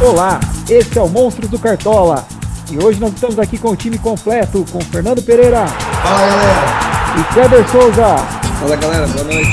Olá, 0.00 0.38
esse 0.70 0.96
é 0.96 1.02
o 1.02 1.08
Monstros 1.08 1.50
do 1.50 1.58
Cartola. 1.58 2.24
E 2.70 2.78
hoje 2.78 3.00
nós 3.00 3.12
estamos 3.12 3.36
aqui 3.36 3.58
com 3.58 3.70
o 3.70 3.76
time 3.76 3.98
completo, 3.98 4.64
com 4.70 4.80
Fernando 4.80 5.20
Pereira. 5.20 5.66
Fala 5.66 6.20
galera. 6.20 7.18
E 7.18 7.34
Kleber 7.34 7.68
Souza. 7.68 8.16
Fala 8.60 8.76
galera, 8.76 9.08
boa 9.08 9.24
noite. 9.24 9.50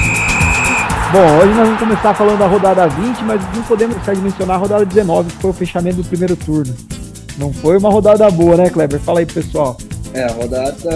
Bom, 1.12 1.38
hoje 1.40 1.54
nós 1.56 1.66
vamos 1.66 1.80
começar 1.80 2.14
falando 2.14 2.38
da 2.38 2.46
rodada 2.46 2.88
20, 2.88 3.24
mas 3.24 3.42
não 3.56 3.64
podemos 3.64 3.96
deixar 3.96 4.14
de 4.14 4.22
mencionar 4.22 4.58
a 4.58 4.60
rodada 4.60 4.86
19, 4.86 5.32
que 5.32 5.42
foi 5.42 5.50
o 5.50 5.54
fechamento 5.54 5.98
do 5.98 6.08
primeiro 6.08 6.36
turno. 6.36 6.76
Não 7.40 7.52
foi 7.52 7.78
uma 7.80 7.90
rodada 7.90 8.30
boa, 8.30 8.56
né, 8.56 8.70
Kleber? 8.70 9.00
Fala 9.00 9.22
aí, 9.22 9.26
pessoal. 9.26 9.76
É, 10.16 10.24
a 10.24 10.32
rodada 10.32 10.92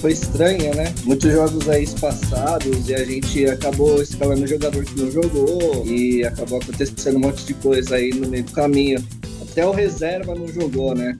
foi 0.00 0.12
estranha, 0.12 0.72
né? 0.72 0.94
Muitos 1.02 1.32
jogos 1.32 1.68
aí 1.68 1.84
passados 2.00 2.88
e 2.88 2.94
a 2.94 3.04
gente 3.04 3.44
acabou 3.46 4.00
escalando 4.00 4.46
jogador 4.46 4.84
que 4.84 5.00
não 5.00 5.10
jogou 5.10 5.84
e 5.84 6.24
acabou 6.24 6.60
acontecendo 6.60 7.16
um 7.16 7.22
monte 7.22 7.44
de 7.44 7.54
coisa 7.54 7.96
aí 7.96 8.10
no 8.14 8.28
meio 8.28 8.44
do 8.44 8.52
caminho. 8.52 9.04
Até 9.42 9.66
o 9.66 9.72
reserva 9.72 10.32
não 10.36 10.46
jogou, 10.46 10.94
né? 10.94 11.18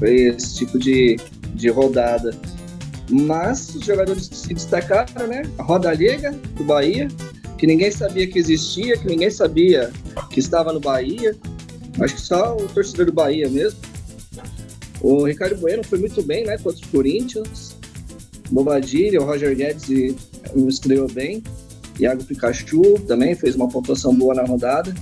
Foi 0.00 0.12
esse 0.12 0.56
tipo 0.56 0.76
de, 0.76 1.16
de 1.54 1.68
rodada. 1.68 2.34
Mas 3.08 3.72
os 3.72 3.86
jogadores 3.86 4.28
se 4.32 4.52
destacaram, 4.52 5.28
né? 5.28 5.42
A 5.58 5.62
Roda 5.62 5.94
Liga 5.94 6.32
do 6.56 6.64
Bahia, 6.64 7.06
que 7.58 7.64
ninguém 7.68 7.92
sabia 7.92 8.26
que 8.26 8.40
existia, 8.40 8.98
que 8.98 9.06
ninguém 9.06 9.30
sabia 9.30 9.92
que 10.30 10.40
estava 10.40 10.72
no 10.72 10.80
Bahia. 10.80 11.36
Acho 12.00 12.16
que 12.16 12.20
só 12.20 12.56
o 12.56 12.66
torcedor 12.66 13.06
do 13.06 13.12
Bahia 13.12 13.48
mesmo. 13.48 13.78
O 15.06 15.22
Ricardo 15.22 15.56
Bueno 15.58 15.84
foi 15.84 16.00
muito 16.00 16.20
bem, 16.20 16.44
né? 16.44 16.58
Contra 16.58 16.84
o 16.84 16.88
Corinthians. 16.88 17.76
Bobadilha, 18.50 19.20
o 19.20 19.24
Roger 19.24 19.54
Guedes 19.54 19.88
estreou 20.66 21.06
bem. 21.08 21.44
Iago 22.00 22.24
Pikachu 22.24 22.98
também 23.06 23.36
fez 23.36 23.54
uma 23.54 23.68
pontuação 23.68 24.12
boa 24.12 24.34
na 24.34 24.42
rodada. 24.42 24.92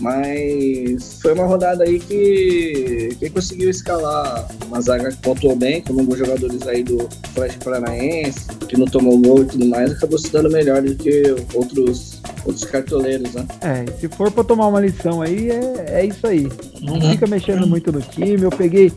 Mas 0.00 1.20
foi 1.22 1.32
uma 1.32 1.46
rodada 1.46 1.84
aí 1.84 2.00
que 2.00 3.10
quem 3.20 3.30
conseguiu 3.30 3.70
escalar 3.70 4.48
uma 4.66 4.80
zaga 4.80 5.12
que 5.12 5.18
pontuou 5.18 5.54
bem, 5.54 5.80
como 5.80 6.00
alguns 6.00 6.18
jogadores 6.18 6.66
aí 6.66 6.82
do 6.82 7.08
Atlético 7.30 7.64
Paranaense, 7.64 8.48
que 8.68 8.76
não 8.76 8.86
tomou 8.86 9.16
gol 9.16 9.42
e 9.42 9.46
tudo 9.46 9.64
mais, 9.66 9.92
acabou 9.92 10.18
se 10.18 10.30
dando 10.30 10.50
melhor 10.50 10.82
do 10.82 10.94
que 10.96 11.22
outros, 11.54 12.20
outros 12.44 12.64
cartoleiros, 12.64 13.32
né? 13.32 13.46
É, 13.60 13.90
se 13.98 14.08
for 14.08 14.30
pra 14.30 14.42
tomar 14.42 14.66
uma 14.66 14.80
lição 14.80 15.22
aí, 15.22 15.50
é, 15.50 16.00
é 16.00 16.04
isso 16.04 16.26
aí. 16.26 16.48
Não 16.82 16.94
uhum. 16.94 17.12
fica 17.12 17.28
mexendo 17.28 17.64
muito 17.66 17.92
no 17.92 18.02
time. 18.02 18.42
Eu 18.42 18.50
peguei 18.50 18.92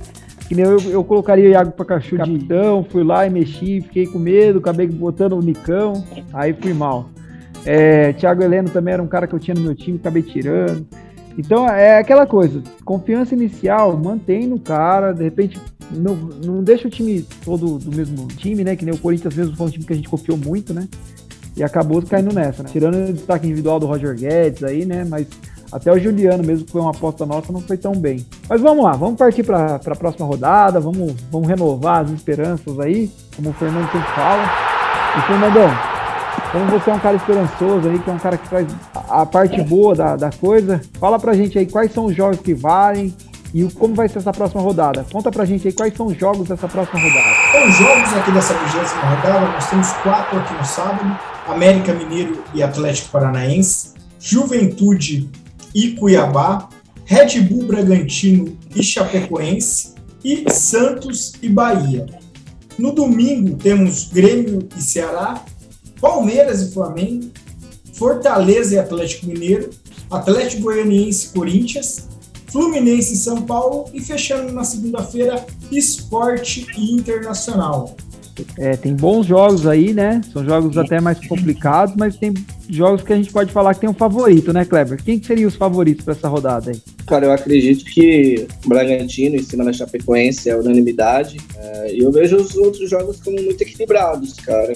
que 0.49 0.55
nem 0.55 0.65
eu, 0.65 0.79
eu 0.89 1.03
colocaria 1.03 1.45
o 1.45 1.51
Iago 1.51 1.71
Pikachu 1.71 2.17
de 2.17 2.33
então, 2.33 2.83
fui 2.83 3.03
lá 3.03 3.27
e 3.27 3.29
mexi, 3.29 3.81
fiquei 3.81 4.07
com 4.07 4.17
medo, 4.17 4.57
acabei 4.57 4.87
botando 4.87 5.33
o 5.33 5.41
Nicão, 5.43 6.03
aí 6.33 6.53
fui 6.53 6.73
mal. 6.73 7.07
É, 7.63 8.13
Thiago 8.13 8.41
Heleno 8.41 8.67
também 8.67 8.95
era 8.95 9.03
um 9.03 9.07
cara 9.07 9.27
que 9.27 9.35
eu 9.35 9.39
tinha 9.39 9.53
no 9.53 9.61
meu 9.61 9.75
time, 9.75 9.99
acabei 9.99 10.23
tirando. 10.23 10.87
Então 11.37 11.69
é 11.69 11.99
aquela 11.99 12.25
coisa, 12.25 12.63
confiança 12.83 13.35
inicial, 13.35 13.95
mantém 13.95 14.47
no 14.47 14.59
cara, 14.59 15.11
de 15.11 15.23
repente 15.23 15.61
não, 15.91 16.15
não 16.15 16.63
deixa 16.63 16.87
o 16.87 16.91
time 16.91 17.23
todo 17.45 17.77
do 17.77 17.95
mesmo 17.95 18.27
time, 18.29 18.63
né? 18.63 18.75
Que 18.75 18.85
nem 18.85 18.95
o 18.95 18.97
Corinthians 18.97 19.35
mesmo 19.35 19.55
foi 19.55 19.67
um 19.67 19.69
time 19.69 19.85
que 19.85 19.93
a 19.93 19.95
gente 19.95 20.09
confiou 20.09 20.35
muito, 20.35 20.73
né? 20.73 20.87
E 21.55 21.61
acabou 21.61 22.01
caindo 22.01 22.33
nessa, 22.33 22.63
né? 22.63 22.69
Tirando 22.71 23.07
o 23.07 23.13
destaque 23.13 23.45
individual 23.45 23.79
do 23.79 23.85
Roger 23.85 24.15
Guedes 24.15 24.63
aí, 24.63 24.83
né? 24.83 25.05
Mas 25.07 25.27
até 25.71 25.91
o 25.91 25.99
Juliano, 25.99 26.43
mesmo 26.43 26.65
que 26.65 26.71
foi 26.71 26.81
uma 26.81 26.91
aposta 26.91 27.25
nossa, 27.25 27.51
não 27.51 27.61
foi 27.61 27.77
tão 27.77 27.93
bem. 27.93 28.25
Mas 28.47 28.61
vamos 28.61 28.83
lá, 28.83 28.91
vamos 28.91 29.17
partir 29.17 29.43
para 29.43 29.75
a 29.75 29.95
próxima 29.95 30.25
rodada, 30.25 30.79
vamos, 30.79 31.13
vamos 31.31 31.47
renovar 31.47 32.03
as 32.03 32.11
esperanças 32.11 32.79
aí, 32.79 33.11
como 33.35 33.49
o 33.49 33.53
Fernando 33.53 33.91
sempre 33.91 34.11
fala. 34.13 34.43
E 35.17 35.21
Fernandão, 35.21 35.69
como 36.51 36.65
você 36.65 36.89
é 36.89 36.93
um 36.93 36.99
cara 36.99 37.15
esperançoso 37.15 37.89
aí, 37.89 37.99
que 37.99 38.09
é 38.09 38.13
um 38.13 38.19
cara 38.19 38.37
que 38.37 38.49
traz 38.49 38.67
a 38.93 39.25
parte 39.25 39.61
boa 39.61 39.95
da, 39.95 40.15
da 40.15 40.31
coisa, 40.31 40.81
fala 40.99 41.19
pra 41.19 41.33
gente 41.33 41.57
aí 41.57 41.65
quais 41.65 41.91
são 41.93 42.05
os 42.05 42.15
jogos 42.15 42.39
que 42.39 42.53
valem 42.53 43.13
e 43.53 43.63
como 43.73 43.95
vai 43.95 44.07
ser 44.07 44.19
essa 44.19 44.31
próxima 44.31 44.61
rodada. 44.61 45.05
Conta 45.11 45.31
pra 45.31 45.45
gente 45.45 45.67
aí 45.67 45.73
quais 45.73 45.95
são 45.95 46.07
os 46.07 46.17
jogos 46.17 46.47
dessa 46.47 46.67
próxima 46.67 46.99
rodada. 46.99 47.35
Então, 47.49 47.67
os 47.67 47.75
jogos 47.75 48.13
aqui 48.13 48.31
dessa 48.31 48.53
vigésima 48.53 49.01
rodada, 49.01 49.47
nós 49.47 49.69
temos 49.69 49.91
quatro 49.93 50.39
aqui 50.39 50.53
no 50.53 50.65
sábado: 50.65 51.19
América 51.47 51.93
Mineiro 51.93 52.43
e 52.53 52.63
Atlético 52.63 53.09
Paranaense, 53.09 53.93
Juventude 54.19 55.29
e 55.73 55.91
Cuiabá, 55.91 56.69
Red 57.05 57.41
Bull 57.41 57.65
Bragantino 57.65 58.57
e 58.75 58.83
Chapecoense 58.83 59.95
e 60.23 60.45
Santos 60.51 61.33
e 61.41 61.49
Bahia. 61.49 62.05
No 62.77 62.91
domingo 62.91 63.57
temos 63.57 64.09
Grêmio 64.09 64.67
e 64.77 64.81
Ceará, 64.81 65.43
Palmeiras 65.99 66.61
e 66.61 66.71
Flamengo, 66.71 67.29
Fortaleza 67.93 68.75
e 68.75 68.79
Atlético 68.79 69.25
Mineiro, 69.25 69.69
Atlético 70.09 70.63
Goianiense 70.63 71.27
e 71.27 71.29
Corinthians, 71.31 72.07
Fluminense 72.47 73.13
e 73.13 73.17
São 73.17 73.41
Paulo 73.41 73.89
e 73.93 73.99
fechando 73.99 74.51
na 74.51 74.63
segunda-feira 74.63 75.45
Esporte 75.71 76.65
e 76.77 76.93
Internacional. 76.93 77.95
É, 78.57 78.75
tem 78.75 78.95
bons 78.95 79.25
jogos 79.25 79.65
aí, 79.65 79.93
né? 79.93 80.21
São 80.31 80.43
jogos 80.43 80.77
até 80.77 80.99
mais 80.99 81.25
complicados, 81.27 81.95
mas 81.97 82.15
tem 82.15 82.33
jogos 82.69 83.01
que 83.01 83.13
a 83.13 83.15
gente 83.15 83.31
pode 83.31 83.51
falar 83.51 83.73
que 83.73 83.81
tem 83.81 83.89
um 83.89 83.93
favorito, 83.93 84.53
né, 84.53 84.65
Kleber? 84.65 85.01
Quem 85.03 85.19
que 85.19 85.27
seriam 85.27 85.47
os 85.47 85.55
favoritos 85.55 86.03
para 86.03 86.13
essa 86.13 86.27
rodada 86.27 86.71
aí? 86.71 86.81
Cara, 87.05 87.25
eu 87.25 87.31
acredito 87.31 87.85
que 87.85 88.47
Bragantino 88.65 89.35
em 89.35 89.43
cima 89.43 89.63
da 89.63 89.73
Chapecoense 89.73 90.49
é 90.49 90.55
unanimidade. 90.55 91.37
É, 91.57 91.95
e 91.95 91.99
eu 91.99 92.11
vejo 92.11 92.37
os 92.37 92.55
outros 92.55 92.89
jogos 92.89 93.19
como 93.21 93.41
muito 93.41 93.61
equilibrados, 93.61 94.33
cara. 94.35 94.73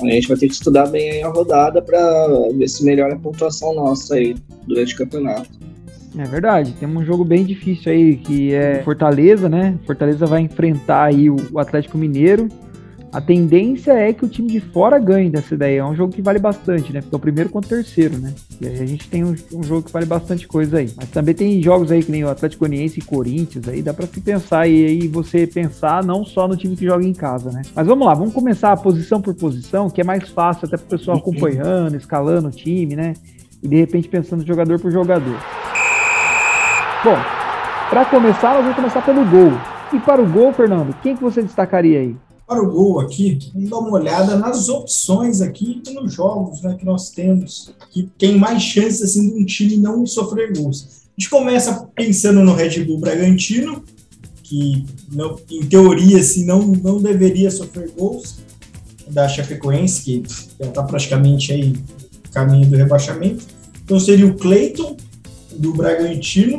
A 0.00 0.06
gente 0.06 0.28
vai 0.28 0.36
ter 0.36 0.46
que 0.48 0.54
estudar 0.54 0.86
bem 0.86 1.22
a 1.22 1.28
rodada 1.28 1.82
para 1.82 2.26
ver 2.54 2.68
se 2.68 2.84
melhora 2.84 3.14
a 3.14 3.18
pontuação 3.18 3.74
nossa 3.74 4.14
aí 4.14 4.34
durante 4.66 4.94
o 4.94 4.98
campeonato. 4.98 5.50
É 6.18 6.24
verdade, 6.24 6.72
tem 6.72 6.88
um 6.88 7.04
jogo 7.04 7.24
bem 7.24 7.44
difícil 7.44 7.92
aí 7.92 8.16
que 8.16 8.52
é 8.52 8.82
Fortaleza, 8.82 9.48
né? 9.48 9.78
Fortaleza 9.86 10.26
vai 10.26 10.40
enfrentar 10.40 11.04
aí 11.04 11.30
o 11.30 11.58
Atlético 11.58 11.96
Mineiro 11.96 12.48
a 13.12 13.20
tendência 13.20 13.92
é 13.92 14.12
que 14.12 14.24
o 14.24 14.28
time 14.28 14.48
de 14.48 14.60
fora 14.60 14.98
ganhe 14.98 15.28
dessa 15.28 15.54
ideia. 15.54 15.80
É 15.80 15.84
um 15.84 15.96
jogo 15.96 16.12
que 16.12 16.22
vale 16.22 16.38
bastante, 16.38 16.92
né? 16.92 17.00
Porque 17.00 17.14
é 17.14 17.18
o 17.18 17.20
primeiro 17.20 17.50
contra 17.50 17.74
o 17.74 17.82
terceiro, 17.82 18.16
né? 18.16 18.32
E 18.60 18.68
aí 18.68 18.80
a 18.80 18.86
gente 18.86 19.08
tem 19.08 19.24
um, 19.24 19.34
um, 19.52 19.62
jogo 19.64 19.82
que 19.82 19.92
vale 19.92 20.06
bastante 20.06 20.46
coisa 20.46 20.78
aí. 20.78 20.92
Mas 20.96 21.10
também 21.10 21.34
tem 21.34 21.60
jogos 21.60 21.90
aí 21.90 22.02
que 22.04 22.12
nem 22.12 22.24
o 22.24 22.28
Atlético 22.28 22.66
Goianiense 22.66 23.00
e 23.00 23.02
Corinthians, 23.02 23.68
aí 23.68 23.82
dá 23.82 23.92
para 23.92 24.06
se 24.06 24.20
pensar 24.20 24.68
e 24.68 24.86
aí 24.86 25.08
você 25.08 25.44
pensar 25.44 26.04
não 26.04 26.24
só 26.24 26.46
no 26.46 26.56
time 26.56 26.76
que 26.76 26.86
joga 26.86 27.04
em 27.04 27.12
casa, 27.12 27.50
né? 27.50 27.62
Mas 27.74 27.86
vamos 27.86 28.06
lá, 28.06 28.14
vamos 28.14 28.32
começar 28.32 28.76
posição 28.76 29.20
por 29.20 29.34
posição, 29.34 29.90
que 29.90 30.00
é 30.00 30.04
mais 30.04 30.28
fácil 30.28 30.68
até 30.68 30.76
pro 30.76 30.86
pessoal 30.86 31.16
acompanhando, 31.18 31.96
escalando 31.96 32.46
o 32.46 32.52
time, 32.52 32.94
né? 32.94 33.14
E 33.60 33.66
de 33.66 33.76
repente 33.76 34.08
pensando 34.08 34.46
jogador 34.46 34.78
por 34.78 34.90
jogador. 34.92 35.36
Bom, 37.02 37.16
para 37.88 38.04
começar, 38.04 38.54
nós 38.54 38.62
vamos 38.62 38.76
começar 38.76 39.02
pelo 39.02 39.24
gol. 39.24 39.52
E 39.92 39.98
para 39.98 40.22
o 40.22 40.26
gol, 40.26 40.52
Fernando, 40.52 40.94
quem 41.02 41.16
que 41.16 41.22
você 41.22 41.42
destacaria 41.42 41.98
aí? 41.98 42.16
Para 42.50 42.60
o 42.60 42.68
gol 42.68 42.98
aqui, 42.98 43.38
vamos 43.54 43.70
dar 43.70 43.78
uma 43.78 43.92
olhada 43.92 44.36
nas 44.36 44.68
opções 44.68 45.40
aqui 45.40 45.80
e 45.86 45.94
nos 45.94 46.12
jogos 46.12 46.60
né, 46.62 46.74
que 46.76 46.84
nós 46.84 47.10
temos, 47.10 47.72
que 47.92 48.10
tem 48.18 48.36
mais 48.36 48.60
chances 48.60 49.02
assim, 49.02 49.32
de 49.32 49.40
um 49.40 49.46
time 49.46 49.76
não 49.76 50.04
sofrer 50.04 50.52
gols. 50.52 51.04
A 51.16 51.20
gente 51.20 51.30
começa 51.30 51.88
pensando 51.94 52.42
no 52.42 52.52
Red 52.52 52.82
Bull 52.82 52.98
Bragantino, 52.98 53.84
que 54.42 54.84
não, 55.12 55.38
em 55.48 55.64
teoria 55.64 56.18
assim, 56.18 56.44
não, 56.44 56.60
não 56.66 57.00
deveria 57.00 57.52
sofrer 57.52 57.88
gols, 57.96 58.38
da 59.06 59.28
Chapecoense, 59.28 60.02
que 60.02 60.22
já 60.58 60.66
está 60.66 60.82
praticamente 60.82 61.52
aí 61.52 61.76
caminho 62.32 62.68
do 62.68 62.76
rebaixamento. 62.76 63.44
Então 63.84 64.00
seria 64.00 64.26
o 64.26 64.34
Cleiton, 64.34 64.96
do 65.52 65.72
Bragantino, 65.72 66.58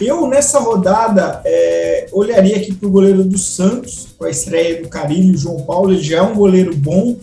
eu, 0.00 0.26
nessa 0.26 0.58
rodada, 0.58 1.40
é, 1.44 2.06
olharia 2.12 2.56
aqui 2.56 2.74
para 2.74 2.88
o 2.88 2.90
goleiro 2.90 3.24
do 3.24 3.38
Santos, 3.38 4.08
com 4.16 4.24
a 4.24 4.30
estreia 4.30 4.82
do 4.82 4.88
Carilho, 4.88 5.36
João 5.36 5.62
Paulo. 5.62 5.92
Ele 5.92 6.02
já 6.02 6.18
é 6.18 6.22
um 6.22 6.34
goleiro 6.34 6.74
bom, 6.76 7.16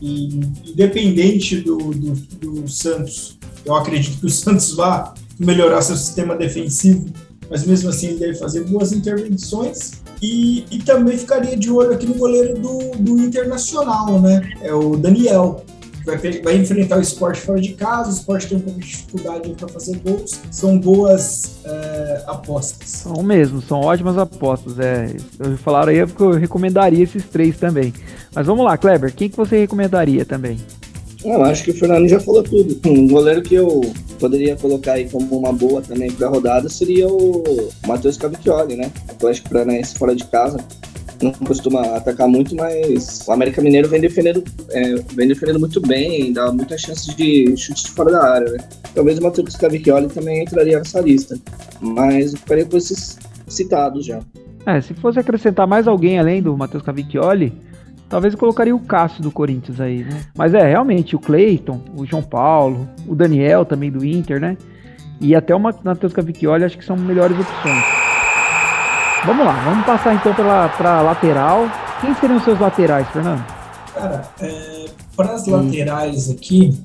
e 0.00 0.40
independente 0.66 1.56
do, 1.56 1.78
do, 1.78 2.12
do 2.12 2.68
Santos, 2.68 3.38
eu 3.64 3.74
acredito 3.74 4.20
que 4.20 4.26
o 4.26 4.30
Santos 4.30 4.72
vá 4.72 5.14
melhorar 5.38 5.82
seu 5.82 5.96
sistema 5.96 6.36
defensivo, 6.36 7.06
mas 7.50 7.64
mesmo 7.64 7.88
assim 7.88 8.08
ele 8.08 8.18
deve 8.18 8.34
fazer 8.34 8.64
boas 8.64 8.92
intervenções. 8.92 10.04
E, 10.22 10.64
e 10.70 10.78
também 10.78 11.18
ficaria 11.18 11.56
de 11.56 11.70
olho 11.70 11.92
aqui 11.92 12.06
no 12.06 12.14
goleiro 12.14 12.58
do, 12.58 12.78
do 12.98 13.20
Internacional, 13.20 14.18
né? 14.20 14.50
É 14.62 14.72
o 14.72 14.96
Daniel 14.96 15.62
vai, 16.06 16.16
vai 16.40 16.56
enfrentar 16.56 16.98
o 16.98 17.02
esporte 17.02 17.40
fora 17.40 17.60
de 17.60 17.72
casa, 17.72 18.10
o 18.10 18.12
esporte 18.12 18.46
tem 18.46 18.58
um 18.58 18.60
pouco 18.60 18.80
de 18.80 18.86
dificuldade 18.86 19.50
para 19.50 19.68
fazer 19.68 19.98
gols. 19.98 20.40
São 20.50 20.78
boas 20.78 21.58
é, 21.64 22.22
apostas. 22.26 22.88
São 22.88 23.22
mesmo, 23.22 23.60
são 23.60 23.80
ótimas 23.80 24.16
apostas. 24.16 24.78
É, 24.78 25.14
eu 25.40 25.58
falaram 25.58 25.90
aí 25.90 26.06
porque 26.06 26.22
eu 26.22 26.30
recomendaria 26.32 27.02
esses 27.02 27.24
três 27.24 27.56
também. 27.56 27.92
Mas 28.32 28.46
vamos 28.46 28.64
lá, 28.64 28.78
Kleber, 28.78 29.12
quem 29.14 29.28
que 29.28 29.36
você 29.36 29.58
recomendaria 29.58 30.24
também? 30.24 30.58
Eu 31.24 31.42
acho 31.42 31.64
que 31.64 31.72
o 31.72 31.74
Fernando 31.74 32.08
já 32.08 32.20
falou 32.20 32.42
tudo. 32.42 32.78
Um 32.86 33.08
goleiro 33.08 33.42
que 33.42 33.54
eu 33.56 33.80
poderia 34.20 34.54
colocar 34.54 34.92
aí 34.92 35.08
como 35.08 35.36
uma 35.36 35.52
boa 35.52 35.82
também 35.82 36.10
para 36.12 36.28
a 36.28 36.30
rodada 36.30 36.68
seria 36.68 37.08
o 37.08 37.68
Matheus 37.84 38.16
Cavicchioli, 38.16 38.76
né? 38.76 38.92
Atlético 39.08 39.48
Paranaense 39.48 39.98
fora 39.98 40.14
de 40.14 40.24
casa. 40.24 40.58
Não 41.22 41.32
costuma 41.32 41.80
atacar 41.96 42.28
muito, 42.28 42.54
mas 42.54 43.24
o 43.26 43.32
América 43.32 43.62
Mineiro 43.62 43.88
vem 43.88 44.00
defendendo, 44.00 44.42
é, 44.70 44.94
vem 45.14 45.28
defendendo 45.28 45.58
muito 45.58 45.80
bem, 45.80 46.32
dá 46.32 46.52
muitas 46.52 46.80
chances 46.80 47.14
de 47.14 47.56
chute 47.56 47.90
fora 47.90 48.10
da 48.10 48.24
área, 48.24 48.52
né? 48.52 48.58
Talvez 48.94 49.18
o 49.18 49.22
Matheus 49.22 49.56
Cavicchioli 49.56 50.08
também 50.08 50.42
entraria 50.42 50.78
nessa 50.78 51.00
lista, 51.00 51.38
mas 51.80 52.32
eu 52.32 52.38
ficaria 52.38 52.64
com 52.64 52.76
esses 52.76 53.18
citados 53.48 54.06
já. 54.06 54.20
É, 54.66 54.80
se 54.80 54.94
fosse 54.94 55.18
acrescentar 55.18 55.66
mais 55.66 55.86
alguém 55.86 56.18
além 56.18 56.42
do 56.42 56.56
Matheus 56.56 56.82
Cavicchioli, 56.82 57.52
talvez 58.08 58.34
eu 58.34 58.40
colocaria 58.40 58.74
o 58.74 58.80
Cássio 58.80 59.22
do 59.22 59.30
Corinthians 59.30 59.80
aí, 59.80 60.04
né? 60.04 60.22
Mas 60.36 60.54
é, 60.54 60.68
realmente, 60.68 61.14
o 61.14 61.18
Cleiton, 61.18 61.80
o 61.96 62.04
João 62.04 62.22
Paulo, 62.22 62.88
o 63.06 63.14
Daniel 63.14 63.64
também 63.64 63.90
do 63.90 64.04
Inter, 64.04 64.40
né? 64.40 64.56
E 65.20 65.34
até 65.34 65.54
o 65.54 65.60
Matheus 65.60 66.12
Cavicchioli 66.12 66.64
acho 66.64 66.76
que 66.76 66.84
são 66.84 66.96
melhores 66.96 67.38
opções. 67.38 68.05
Vamos 69.24 69.44
lá, 69.44 69.64
vamos 69.64 69.86
passar 69.86 70.14
então 70.14 70.34
para 70.34 71.00
lateral. 71.00 71.68
Quem 72.00 72.14
seriam 72.16 72.36
os 72.36 72.44
seus 72.44 72.60
laterais, 72.60 73.08
Fernando? 73.08 73.44
Cara, 73.94 74.28
é, 74.40 74.86
para 75.16 75.34
as 75.34 75.46
laterais 75.46 76.30
aqui, 76.30 76.78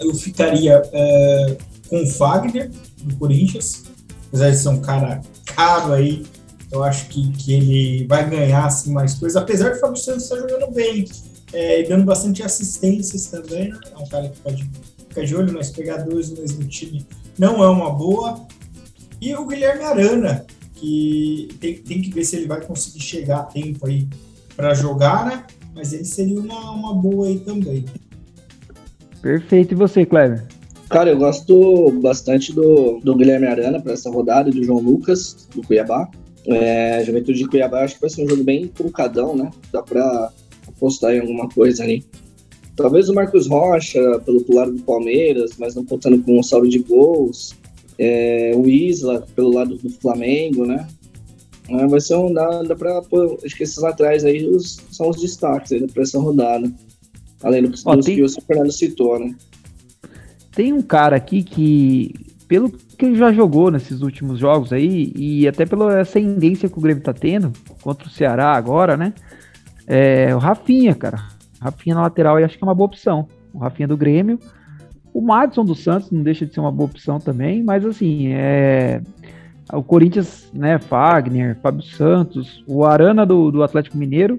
eu 0.00 0.14
ficaria 0.14 0.82
é, 0.92 1.56
com 1.88 2.02
o 2.02 2.06
Fagner, 2.08 2.70
do 3.02 3.16
Corinthians. 3.16 3.84
Apesar 4.28 4.50
de 4.50 4.56
ser 4.56 4.68
um 4.68 4.80
cara 4.80 5.20
caro 5.54 5.92
aí, 5.92 6.26
eu 6.72 6.82
acho 6.82 7.06
que, 7.08 7.30
que 7.32 7.54
ele 7.54 8.06
vai 8.06 8.28
ganhar 8.28 8.66
assim, 8.66 8.92
mais 8.92 9.14
coisas. 9.14 9.36
Apesar 9.36 9.70
de 9.70 9.76
o 9.76 9.80
Fábio 9.80 9.96
Santos 9.96 10.24
estar 10.24 10.36
jogando 10.36 10.72
bem 10.72 11.04
é, 11.52 11.80
e 11.80 11.88
dando 11.88 12.04
bastante 12.04 12.42
assistências 12.42 13.26
também, 13.26 13.70
né? 13.70 13.78
É 13.94 13.98
um 13.98 14.06
cara 14.08 14.28
que 14.28 14.40
pode 14.40 14.68
ficar 15.08 15.24
de 15.24 15.36
olho, 15.36 15.52
mas 15.52 15.70
pegar 15.70 15.98
dois 15.98 16.30
no 16.30 16.40
mesmo 16.40 16.64
time 16.64 17.06
não 17.38 17.62
é 17.62 17.68
uma 17.68 17.90
boa. 17.90 18.46
E 19.20 19.34
o 19.34 19.46
Guilherme 19.46 19.84
Arana, 19.84 20.44
que 20.76 21.48
tem, 21.60 21.74
tem 21.78 22.02
que 22.02 22.10
ver 22.10 22.24
se 22.24 22.36
ele 22.36 22.46
vai 22.46 22.64
conseguir 22.64 23.00
chegar 23.00 23.38
a 23.38 23.42
tempo 23.42 23.86
aí 23.86 24.06
para 24.54 24.74
jogar, 24.74 25.26
né? 25.26 25.44
Mas 25.74 25.92
ele 25.92 26.04
seria 26.04 26.40
uma, 26.40 26.70
uma 26.70 26.94
boa 26.94 27.26
aí 27.26 27.40
também. 27.40 27.84
Perfeito. 29.20 29.72
E 29.72 29.74
você, 29.74 30.06
Cleber? 30.06 30.46
Cara, 30.88 31.10
eu 31.10 31.18
gosto 31.18 31.90
bastante 32.00 32.52
do, 32.52 33.00
do 33.00 33.16
Guilherme 33.16 33.46
Arana 33.46 33.80
para 33.80 33.92
essa 33.92 34.10
rodada, 34.10 34.50
do 34.50 34.62
João 34.62 34.78
Lucas, 34.78 35.48
do 35.54 35.62
Cuiabá. 35.62 36.08
É, 36.46 37.02
Juventude 37.04 37.40
de 37.40 37.48
Cuiabá 37.48 37.82
acho 37.82 37.96
que 37.96 38.00
vai 38.00 38.10
ser 38.10 38.24
um 38.24 38.28
jogo 38.28 38.44
bem 38.44 38.68
truncadão, 38.68 39.34
né? 39.34 39.50
Dá 39.72 39.82
para 39.82 40.30
apostar 40.68 41.12
em 41.12 41.20
alguma 41.20 41.48
coisa 41.48 41.82
ali. 41.82 42.04
Talvez 42.76 43.08
o 43.08 43.14
Marcos 43.14 43.48
Rocha, 43.48 44.00
pelo 44.24 44.44
lado 44.54 44.72
do 44.72 44.82
Palmeiras, 44.82 45.52
mas 45.58 45.74
não 45.74 45.84
contando 45.84 46.22
com 46.22 46.38
um 46.38 46.42
saldo 46.42 46.68
de 46.68 46.78
gols. 46.78 47.56
É, 47.98 48.52
o 48.54 48.68
Isla, 48.68 49.26
pelo 49.34 49.52
lado 49.52 49.76
do 49.76 49.90
Flamengo, 49.90 50.66
né? 50.66 50.86
É, 51.68 51.86
vai 51.86 52.00
ser 52.00 52.16
um. 52.16 52.32
Dá. 52.32 52.62
Pô, 53.08 53.38
acho 53.44 53.56
que 53.56 53.64
esses 53.64 53.82
atrás 53.82 54.24
aí 54.24 54.46
os, 54.46 54.78
são 54.90 55.10
os 55.10 55.20
destaques 55.20 55.72
aí 55.72 55.86
pra 55.88 56.02
essa 56.02 56.18
rodada. 56.18 56.70
Além 57.42 57.62
do, 57.62 57.74
Ó, 57.84 57.96
dos 57.96 58.06
tem... 58.06 58.16
que 58.16 58.22
o 58.22 58.28
Fernando 58.28 58.72
citou, 58.72 59.18
né? 59.18 59.34
Tem 60.52 60.72
um 60.72 60.82
cara 60.82 61.16
aqui 61.16 61.42
que, 61.42 62.14
pelo 62.48 62.70
que 62.70 63.04
ele 63.04 63.16
já 63.16 63.30
jogou 63.32 63.70
nesses 63.70 64.00
últimos 64.00 64.38
jogos 64.38 64.72
aí, 64.72 65.12
e 65.14 65.46
até 65.46 65.66
pela 65.66 66.00
ascendência 66.00 66.68
que 66.68 66.78
o 66.78 66.80
Grêmio 66.80 67.02
tá 67.02 67.12
tendo, 67.12 67.52
contra 67.82 68.08
o 68.08 68.10
Ceará 68.10 68.52
agora, 68.52 68.96
né? 68.96 69.12
É 69.86 70.34
o 70.34 70.38
Rafinha, 70.38 70.94
cara. 70.94 71.28
Rafinha 71.60 71.94
na 71.94 72.02
lateral, 72.02 72.38
eu 72.38 72.46
acho 72.46 72.56
que 72.56 72.64
é 72.64 72.66
uma 72.66 72.74
boa 72.74 72.86
opção. 72.86 73.28
O 73.52 73.58
Rafinha 73.58 73.86
do 73.86 73.96
Grêmio. 73.96 74.38
O 75.16 75.22
Madison 75.22 75.64
do 75.64 75.74
Santos 75.74 76.10
não 76.10 76.22
deixa 76.22 76.44
de 76.44 76.52
ser 76.52 76.60
uma 76.60 76.70
boa 76.70 76.90
opção 76.90 77.18
também, 77.18 77.62
mas 77.62 77.86
assim, 77.86 78.34
é. 78.34 79.00
O 79.72 79.82
Corinthians, 79.82 80.50
né? 80.52 80.78
Fagner, 80.78 81.56
Fábio 81.62 81.82
Santos, 81.82 82.62
o 82.66 82.84
Arana 82.84 83.24
do, 83.24 83.50
do 83.50 83.62
Atlético 83.62 83.96
Mineiro. 83.96 84.38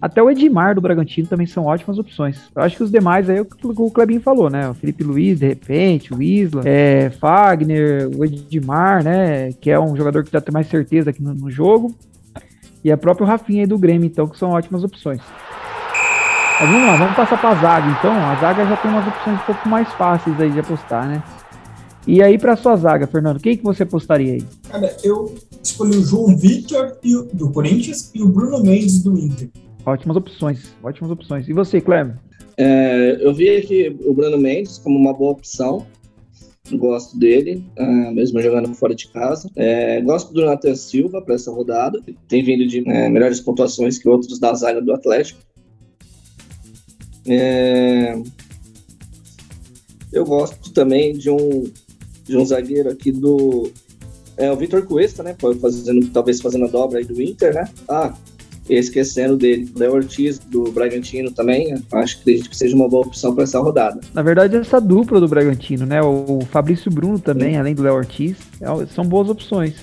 Até 0.00 0.22
o 0.22 0.30
Edmar 0.30 0.74
do 0.74 0.80
Bragantino 0.80 1.28
também 1.28 1.46
são 1.46 1.66
ótimas 1.66 1.98
opções. 1.98 2.40
Eu 2.56 2.62
acho 2.62 2.78
que 2.78 2.82
os 2.82 2.90
demais 2.90 3.28
aí, 3.28 3.36
é 3.36 3.40
o 3.42 3.44
que 3.44 3.66
o 3.66 3.90
Clebinho 3.90 4.22
falou, 4.22 4.48
né? 4.48 4.66
O 4.66 4.72
Felipe 4.72 5.04
Luiz, 5.04 5.40
de 5.40 5.48
repente, 5.48 6.14
o 6.14 6.22
Isla, 6.22 6.62
é, 6.64 7.10
Fagner, 7.10 8.08
o 8.16 8.24
Edmar, 8.24 9.04
né? 9.04 9.52
Que 9.52 9.70
é 9.70 9.78
um 9.78 9.94
jogador 9.94 10.24
que 10.24 10.32
já 10.32 10.40
tem 10.40 10.54
mais 10.54 10.68
certeza 10.68 11.10
aqui 11.10 11.22
no, 11.22 11.34
no 11.34 11.50
jogo. 11.50 11.94
E 12.82 12.90
a 12.90 12.96
próprio 12.96 13.26
Rafinha 13.26 13.64
aí 13.64 13.66
do 13.66 13.76
Grêmio, 13.76 14.06
então, 14.06 14.26
que 14.26 14.38
são 14.38 14.52
ótimas 14.52 14.82
opções. 14.82 15.20
Mas 16.60 16.68
vamos 16.68 16.86
lá, 16.86 16.96
vamos 16.96 17.16
passar 17.16 17.40
para 17.40 17.48
a 17.48 17.54
zaga, 17.54 17.98
então. 17.98 18.12
A 18.12 18.34
zaga 18.34 18.66
já 18.66 18.76
tem 18.76 18.90
umas 18.90 19.08
opções 19.08 19.40
um 19.40 19.46
pouco 19.46 19.66
mais 19.66 19.90
fáceis 19.94 20.38
aí 20.38 20.50
de 20.50 20.60
apostar, 20.60 21.08
né? 21.08 21.22
E 22.06 22.22
aí, 22.22 22.36
para 22.36 22.54
sua 22.54 22.76
zaga, 22.76 23.06
Fernando, 23.06 23.40
quem 23.40 23.56
que 23.56 23.64
você 23.64 23.84
apostaria 23.84 24.34
aí? 24.34 24.44
Cara, 24.68 24.94
eu 25.02 25.34
escolhi 25.62 25.96
o 25.96 26.04
João 26.04 26.36
Vitor 26.36 26.98
do 27.32 27.50
Corinthians 27.50 28.10
e 28.14 28.22
o 28.22 28.28
Bruno 28.28 28.62
Mendes 28.62 29.02
do 29.02 29.18
Inter. 29.18 29.48
Ótimas 29.86 30.18
opções, 30.18 30.76
ótimas 30.82 31.10
opções. 31.10 31.48
E 31.48 31.54
você, 31.54 31.80
Cleber? 31.80 32.18
É, 32.58 33.16
eu 33.20 33.32
vi 33.32 33.48
aqui 33.48 33.96
o 34.04 34.12
Bruno 34.12 34.36
Mendes 34.36 34.76
como 34.76 34.98
uma 34.98 35.14
boa 35.14 35.32
opção. 35.32 35.86
Gosto 36.70 37.18
dele, 37.18 37.64
uh, 37.78 38.12
mesmo 38.12 38.40
jogando 38.42 38.72
fora 38.74 38.94
de 38.94 39.08
casa. 39.08 39.50
É, 39.56 39.98
gosto 40.02 40.32
do 40.34 40.44
Nathan 40.44 40.74
Silva 40.74 41.22
para 41.22 41.36
essa 41.36 41.50
rodada. 41.50 41.98
Tem 42.28 42.44
vindo 42.44 42.66
de 42.66 42.86
é, 42.86 43.08
melhores 43.08 43.40
pontuações 43.40 43.98
que 43.98 44.06
outros 44.06 44.38
da 44.38 44.52
zaga 44.52 44.82
do 44.82 44.92
Atlético. 44.92 45.40
É, 47.26 48.20
eu 50.12 50.24
gosto 50.24 50.72
também 50.72 51.12
de 51.12 51.30
um, 51.30 51.64
de 52.24 52.36
um 52.36 52.44
zagueiro 52.44 52.90
aqui 52.90 53.12
do. 53.12 53.70
É 54.36 54.50
o 54.50 54.56
Vitor 54.56 54.82
Cuesta, 54.82 55.22
né? 55.22 55.36
Fazendo, 55.60 56.08
talvez 56.08 56.40
fazendo 56.40 56.64
a 56.64 56.68
dobra 56.68 56.98
aí 56.98 57.04
do 57.04 57.20
Inter, 57.20 57.54
né? 57.54 57.68
Ah, 57.88 58.14
esquecendo 58.68 59.36
dele. 59.36 59.70
Léo 59.76 59.94
Ortiz, 59.94 60.38
do 60.38 60.70
Bragantino 60.72 61.30
também, 61.30 61.74
acho 61.92 62.16
que 62.16 62.22
acredito 62.22 62.50
que 62.50 62.56
seja 62.56 62.74
uma 62.74 62.88
boa 62.88 63.06
opção 63.06 63.34
para 63.34 63.44
essa 63.44 63.58
rodada. 63.58 64.00
Na 64.14 64.22
verdade, 64.22 64.56
essa 64.56 64.80
dupla 64.80 65.20
do 65.20 65.28
Bragantino, 65.28 65.84
né? 65.84 66.00
O 66.00 66.40
Fabrício 66.50 66.90
Bruno 66.90 67.18
também, 67.18 67.52
Sim. 67.52 67.58
além 67.58 67.74
do 67.74 67.82
Léo 67.82 67.94
Ortiz, 67.94 68.36
é 68.60 68.86
são 68.86 69.04
boas 69.04 69.28
opções. 69.28 69.74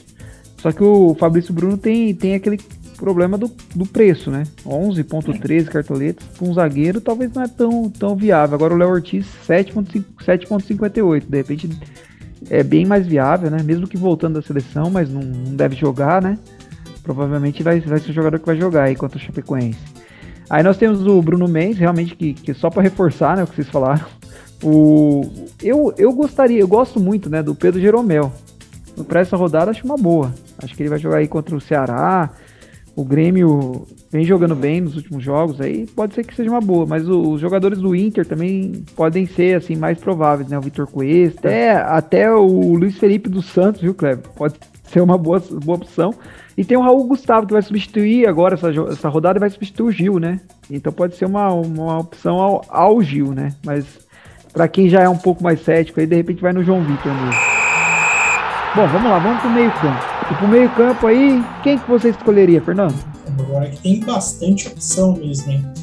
Só 0.57 0.71
que 0.71 0.83
o 0.83 1.15
Fabrício 1.15 1.53
Bruno 1.53 1.77
tem, 1.77 2.15
tem 2.15 2.33
aquele 2.33 2.57
problema 2.97 3.37
do, 3.37 3.49
do 3.75 3.85
preço, 3.85 4.29
né? 4.29 4.43
11.13 4.65 5.65
cartoletas 5.65 6.25
para 6.27 6.47
um 6.47 6.53
zagueiro 6.53 6.99
talvez 6.99 7.31
não 7.33 7.43
é 7.43 7.47
tão, 7.47 7.89
tão 7.89 8.15
viável. 8.15 8.55
Agora 8.55 8.73
o 8.73 8.77
Léo 8.77 8.89
Ortiz 8.89 9.25
7.58, 9.47 11.25
de 11.27 11.37
repente 11.37 11.69
é 12.49 12.63
bem 12.63 12.85
mais 12.85 13.05
viável, 13.07 13.49
né? 13.49 13.61
Mesmo 13.63 13.87
que 13.87 13.97
voltando 13.97 14.35
da 14.35 14.41
seleção, 14.41 14.89
mas 14.89 15.09
não, 15.09 15.21
não 15.21 15.55
deve 15.55 15.75
jogar, 15.75 16.21
né? 16.21 16.37
Provavelmente 17.03 17.63
vai, 17.63 17.79
vai 17.79 17.99
ser 17.99 18.11
o 18.11 18.13
jogador 18.13 18.39
que 18.39 18.45
vai 18.45 18.57
jogar 18.57 18.83
aí 18.83 18.95
contra 18.95 19.17
o 19.17 19.21
Chapecoense. 19.21 19.79
Aí 20.49 20.63
nós 20.63 20.77
temos 20.77 21.05
o 21.05 21.21
Bruno 21.21 21.47
Mendes, 21.47 21.77
realmente, 21.77 22.15
que, 22.15 22.33
que 22.33 22.53
só 22.53 22.69
para 22.69 22.81
reforçar, 22.81 23.35
né, 23.35 23.43
o 23.43 23.47
que 23.47 23.55
vocês 23.55 23.69
falaram. 23.69 24.05
O, 24.63 25.29
eu, 25.61 25.93
eu 25.97 26.11
gostaria, 26.13 26.59
eu 26.59 26.67
gosto 26.67 26.99
muito, 26.99 27.29
né, 27.29 27.43
do 27.43 27.53
Pedro 27.53 27.79
Jeromel. 27.79 28.31
Para 29.07 29.19
essa 29.19 29.37
rodada, 29.37 29.69
acho 29.71 29.85
uma 29.85 29.97
boa. 29.97 30.33
Acho 30.63 30.73
que 30.75 30.81
ele 30.81 30.89
vai 30.89 30.97
jogar 30.97 31.17
aí 31.17 31.27
contra 31.27 31.55
o 31.55 31.61
Ceará. 31.61 32.31
O 32.97 33.05
Grêmio 33.05 33.85
vem 34.11 34.25
jogando 34.25 34.55
bem 34.55 34.81
nos 34.81 34.95
últimos 34.95 35.23
jogos, 35.23 35.61
aí 35.61 35.85
pode 35.85 36.15
ser 36.15 36.23
que 36.25 36.35
seja 36.35 36.49
uma 36.49 36.59
boa. 36.59 36.83
Mas 36.87 37.07
os 37.07 37.39
jogadores 37.39 37.77
do 37.77 37.95
Inter 37.95 38.25
também 38.25 38.83
podem 38.95 39.27
ser 39.27 39.55
assim 39.55 39.75
mais 39.75 39.99
prováveis, 39.99 40.49
né? 40.49 40.57
O 40.57 40.61
Vitor 40.61 40.87
Cuesta, 40.87 41.47
até, 41.47 41.71
até 41.73 42.33
o 42.33 42.73
Luiz 42.73 42.97
Felipe 42.97 43.29
dos 43.29 43.45
Santos, 43.45 43.83
viu, 43.83 43.93
Kleber? 43.93 44.27
Pode 44.35 44.55
ser 44.89 45.01
uma 45.01 45.15
boa, 45.15 45.39
boa 45.63 45.77
opção. 45.77 46.11
E 46.57 46.65
tem 46.65 46.75
o 46.75 46.81
Raul 46.81 47.05
Gustavo 47.05 47.45
que 47.45 47.53
vai 47.53 47.61
substituir 47.61 48.27
agora 48.27 48.55
essa, 48.55 48.71
essa 48.89 49.09
rodada 49.09 49.39
vai 49.39 49.51
substituir 49.51 49.87
o 49.87 49.91
Gil, 49.91 50.19
né? 50.19 50.39
Então 50.67 50.91
pode 50.91 51.15
ser 51.17 51.25
uma, 51.25 51.53
uma 51.53 51.99
opção 51.99 52.39
ao, 52.39 52.65
ao 52.67 52.99
Gil, 53.03 53.31
né? 53.31 53.53
Mas 53.63 53.85
para 54.51 54.67
quem 54.67 54.89
já 54.89 55.03
é 55.03 55.07
um 55.07 55.17
pouco 55.17 55.43
mais 55.43 55.61
cético 55.61 55.99
aí, 55.99 56.07
de 56.07 56.15
repente 56.15 56.41
vai 56.41 56.51
no 56.51 56.63
João 56.63 56.81
Vitor 56.81 57.13
mesmo. 57.13 57.41
Bom, 58.75 58.87
vamos 58.87 59.07
lá, 59.07 59.19
vamos 59.19 59.39
pro 59.39 59.51
meio 59.51 59.71
campo. 59.73 60.16
E 60.29 60.35
pro 60.35 60.47
meio 60.47 60.69
campo 60.75 61.07
aí, 61.07 61.41
quem 61.63 61.79
que 61.79 61.89
você 61.89 62.09
escolheria, 62.09 62.61
Fernando? 62.61 62.95
Agora 63.39 63.69
que 63.69 63.81
tem 63.81 63.99
bastante 64.01 64.67
opção 64.67 65.13
mesmo, 65.13 65.47
né? 65.47 65.73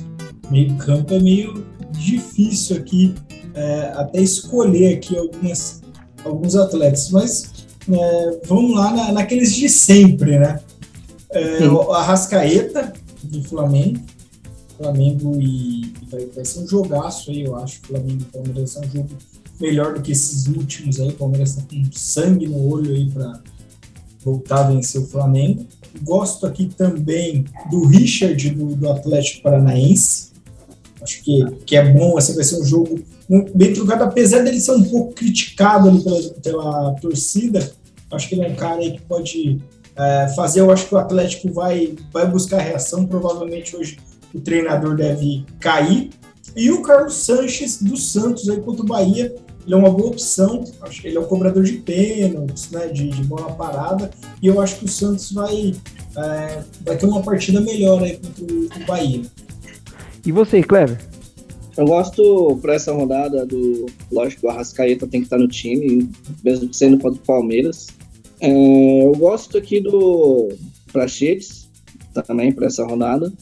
Meio 0.50 0.76
campo 0.76 1.14
é 1.14 1.18
meio 1.18 1.66
difícil 1.92 2.76
aqui 2.76 3.14
é, 3.54 3.92
até 3.96 4.20
escolher 4.20 4.96
aqui 4.96 5.16
algumas, 5.16 5.80
alguns 6.24 6.56
atletas, 6.56 7.10
mas 7.10 7.52
é, 7.90 8.40
vamos 8.46 8.76
lá 8.76 8.92
na, 8.92 9.12
naqueles 9.12 9.54
de 9.54 9.68
sempre, 9.68 10.38
né? 10.38 10.60
É, 11.30 11.64
a 11.64 12.02
Rascaeta 12.02 12.92
do 13.22 13.42
Flamengo. 13.44 14.00
Flamengo 14.76 15.38
e, 15.40 15.92
vai, 16.10 16.26
vai, 16.26 16.44
ser 16.44 16.60
um 16.60 16.68
jogaço 16.68 17.30
aí, 17.30 17.44
eu 17.44 17.56
acho. 17.56 17.80
Flamengo 17.82 18.22
e 18.22 18.24
Palmeiras 18.24 18.76
é 18.76 18.80
um 18.80 18.90
jogo 18.90 19.08
melhor 19.60 19.94
do 19.94 20.02
que 20.02 20.12
esses 20.12 20.46
últimos 20.48 21.00
aí. 21.00 21.08
O 21.08 21.14
Palmeiras 21.14 21.54
tá 21.54 21.62
com 21.62 21.82
sangue 21.92 22.46
no 22.46 22.68
olho 22.68 22.92
aí 22.92 23.08
para 23.10 23.40
voltar 24.25 24.61
a 24.61 24.71
vencer 24.71 25.00
o 25.00 25.07
Flamengo. 25.07 25.66
Gosto 26.02 26.47
aqui 26.47 26.66
também 26.66 27.45
do 27.71 27.87
Richard 27.87 28.50
do, 28.50 28.75
do 28.75 28.90
Atlético 28.90 29.43
Paranaense. 29.43 30.33
Acho 31.02 31.23
que, 31.23 31.45
que 31.66 31.76
é 31.76 31.93
bom, 31.93 32.16
assim, 32.16 32.35
vai 32.35 32.45
ser 32.45 32.61
um 32.61 32.64
jogo 32.64 32.99
bem 33.54 33.73
trocado, 33.73 34.04
apesar 34.04 34.43
dele 34.43 34.61
ser 34.61 34.73
um 34.73 34.83
pouco 34.85 35.12
criticado 35.12 36.02
pela, 36.02 36.23
pela 36.43 36.93
torcida, 36.95 37.73
acho 38.11 38.28
que 38.28 38.35
ele 38.35 38.45
é 38.45 38.49
um 38.49 38.54
cara 38.54 38.81
aí 38.81 38.93
que 38.93 39.02
pode 39.02 39.61
é, 39.97 40.28
fazer. 40.35 40.61
Eu 40.61 40.71
acho 40.71 40.88
que 40.88 40.95
o 40.95 40.99
Atlético 40.99 41.52
vai, 41.52 41.95
vai 42.12 42.26
buscar 42.26 42.59
reação. 42.59 43.07
Provavelmente 43.07 43.76
hoje 43.76 43.99
o 44.33 44.40
treinador 44.40 44.97
deve 44.97 45.45
cair. 45.61 46.11
E 46.57 46.71
o 46.71 46.83
Carlos 46.83 47.14
Sanches 47.14 47.83
do 47.83 47.97
Santos 47.97 48.49
aí 48.49 48.61
contra 48.61 48.83
o 48.83 48.87
Bahia, 48.87 49.35
ele 49.64 49.75
é 49.75 49.76
uma 49.76 49.90
boa 49.90 50.11
opção. 50.11 50.64
Acho 50.83 51.02
que 51.02 51.09
ele 51.09 51.16
é 51.16 51.21
o 51.21 51.26
cobrador 51.26 51.62
de 51.64 51.75
pênaltis, 51.75 52.71
né, 52.71 52.88
de, 52.88 53.09
de 53.09 53.23
bola 53.25 53.52
parada. 53.52 54.11
E 54.40 54.47
eu 54.47 54.61
acho 54.61 54.78
que 54.78 54.85
o 54.85 54.88
Santos 54.88 55.33
vai, 55.33 55.75
é, 56.16 56.62
vai 56.85 56.97
ter 56.97 57.06
uma 57.06 57.23
partida 57.23 57.61
melhor 57.61 58.02
aí 58.02 58.18
contra 58.18 58.44
o 58.44 58.87
Bahia. 58.87 59.23
E 60.25 60.33
você, 60.33 60.62
Clever? 60.62 60.99
Eu 61.76 61.87
gosto 61.87 62.56
para 62.62 62.75
essa 62.75 62.92
rodada 62.92 63.44
do. 63.44 63.87
Lógico 64.12 64.42
que 64.42 64.47
o 64.47 64.50
Arrascaeta 64.50 65.09
tem 65.09 65.21
que 65.21 65.26
estar 65.26 65.38
no 65.38 65.49
time, 65.49 66.09
mesmo 66.44 66.73
sendo 66.73 66.99
contra 66.99 67.21
o 67.21 67.26
Palmeiras. 67.26 67.88
É, 68.40 69.04
eu 69.04 69.12
gosto 69.12 69.59
aqui 69.59 69.80
do 69.80 70.50
Prachetes 70.92 71.68
também 72.26 72.52
para 72.52 72.66
essa 72.66 72.85
rodada 72.85 73.33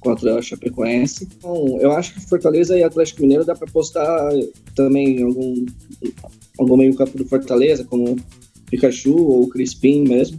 contra 0.00 0.38
a 0.38 0.42
Chapecoense. 0.42 1.28
Então, 1.36 1.78
eu 1.80 1.92
acho 1.92 2.14
que 2.14 2.28
Fortaleza 2.28 2.76
e 2.76 2.82
Atlético 2.82 3.22
Mineiro 3.22 3.44
dá 3.44 3.54
para 3.54 3.68
apostar 3.68 4.32
também 4.74 5.22
algum, 5.22 5.66
algum 6.58 6.76
meio 6.76 6.94
campo 6.94 7.16
do 7.16 7.26
Fortaleza, 7.26 7.84
como 7.84 8.16
Pikachu 8.70 9.16
ou 9.16 9.48
Crispim 9.48 10.08
mesmo. 10.08 10.38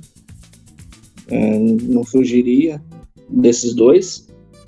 É, 1.30 1.58
não 1.58 2.04
fugiria 2.04 2.82
desses 3.30 3.74
dois. 3.74 4.28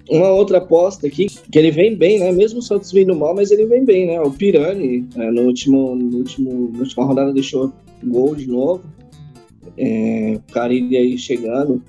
Uma 0.09 0.29
outra 0.29 0.57
aposta 0.59 1.07
aqui, 1.07 1.27
que 1.27 1.57
ele 1.57 1.71
vem 1.71 1.95
bem, 1.95 2.19
né? 2.19 2.31
Mesmo 2.31 2.59
o 2.59 2.61
Santos 2.61 2.91
vindo 2.91 3.15
mal, 3.15 3.33
mas 3.33 3.51
ele 3.51 3.65
vem 3.65 3.83
bem, 3.83 4.05
né? 4.05 4.21
O 4.21 4.31
Pirani, 4.31 5.07
é, 5.15 5.31
no 5.31 5.43
último, 5.43 5.95
no 5.95 6.17
último, 6.17 6.71
na 6.73 6.79
última 6.79 7.05
rodada 7.05 7.33
deixou 7.33 7.73
gol 8.03 8.35
de 8.35 8.47
novo. 8.47 8.83
É, 9.77 10.37
o 10.37 10.53
Carilli 10.53 10.97
aí 10.97 11.17
chegando, 11.17 11.81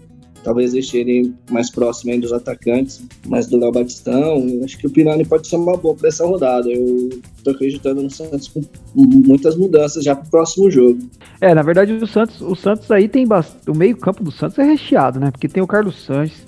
talvez 0.45 0.73
deixe 0.73 0.99
ele 0.99 1.35
mais 1.51 1.71
próximo 1.71 2.13
aí 2.13 2.21
dos 2.21 2.33
atacantes, 2.33 3.03
mais 3.27 3.47
do 3.49 3.59
Léo 3.59 3.73
Batistão. 3.73 4.47
Acho 4.63 4.79
que 4.79 4.87
o 4.87 4.91
Pirani 4.91 5.25
pode 5.25 5.49
ser 5.49 5.57
uma 5.57 5.77
boa 5.77 5.95
para 5.95 6.09
essa 6.09 6.25
rodada. 6.25 6.71
Eu 6.71 7.09
tô 7.43 7.51
acreditando 7.51 8.03
no 8.03 8.11
Santos 8.11 8.49
com 8.49 8.61
muitas 8.95 9.57
mudanças 9.57 10.05
já 10.05 10.15
para 10.15 10.27
o 10.27 10.31
próximo 10.31 10.71
jogo. 10.71 10.99
É, 11.41 11.55
na 11.55 11.63
verdade 11.63 11.93
o 11.93 12.07
Santos, 12.07 12.41
o 12.41 12.55
Santos 12.55 12.91
aí 12.91 13.09
tem 13.09 13.27
bastante, 13.27 13.71
o 13.71 13.77
meio 13.77 13.97
campo 13.97 14.23
do 14.23 14.31
Santos 14.31 14.59
é 14.59 14.63
recheado, 14.63 15.19
né? 15.19 15.31
Porque 15.31 15.49
tem 15.49 15.63
o 15.63 15.67
Carlos 15.67 16.05
Sanches, 16.05 16.45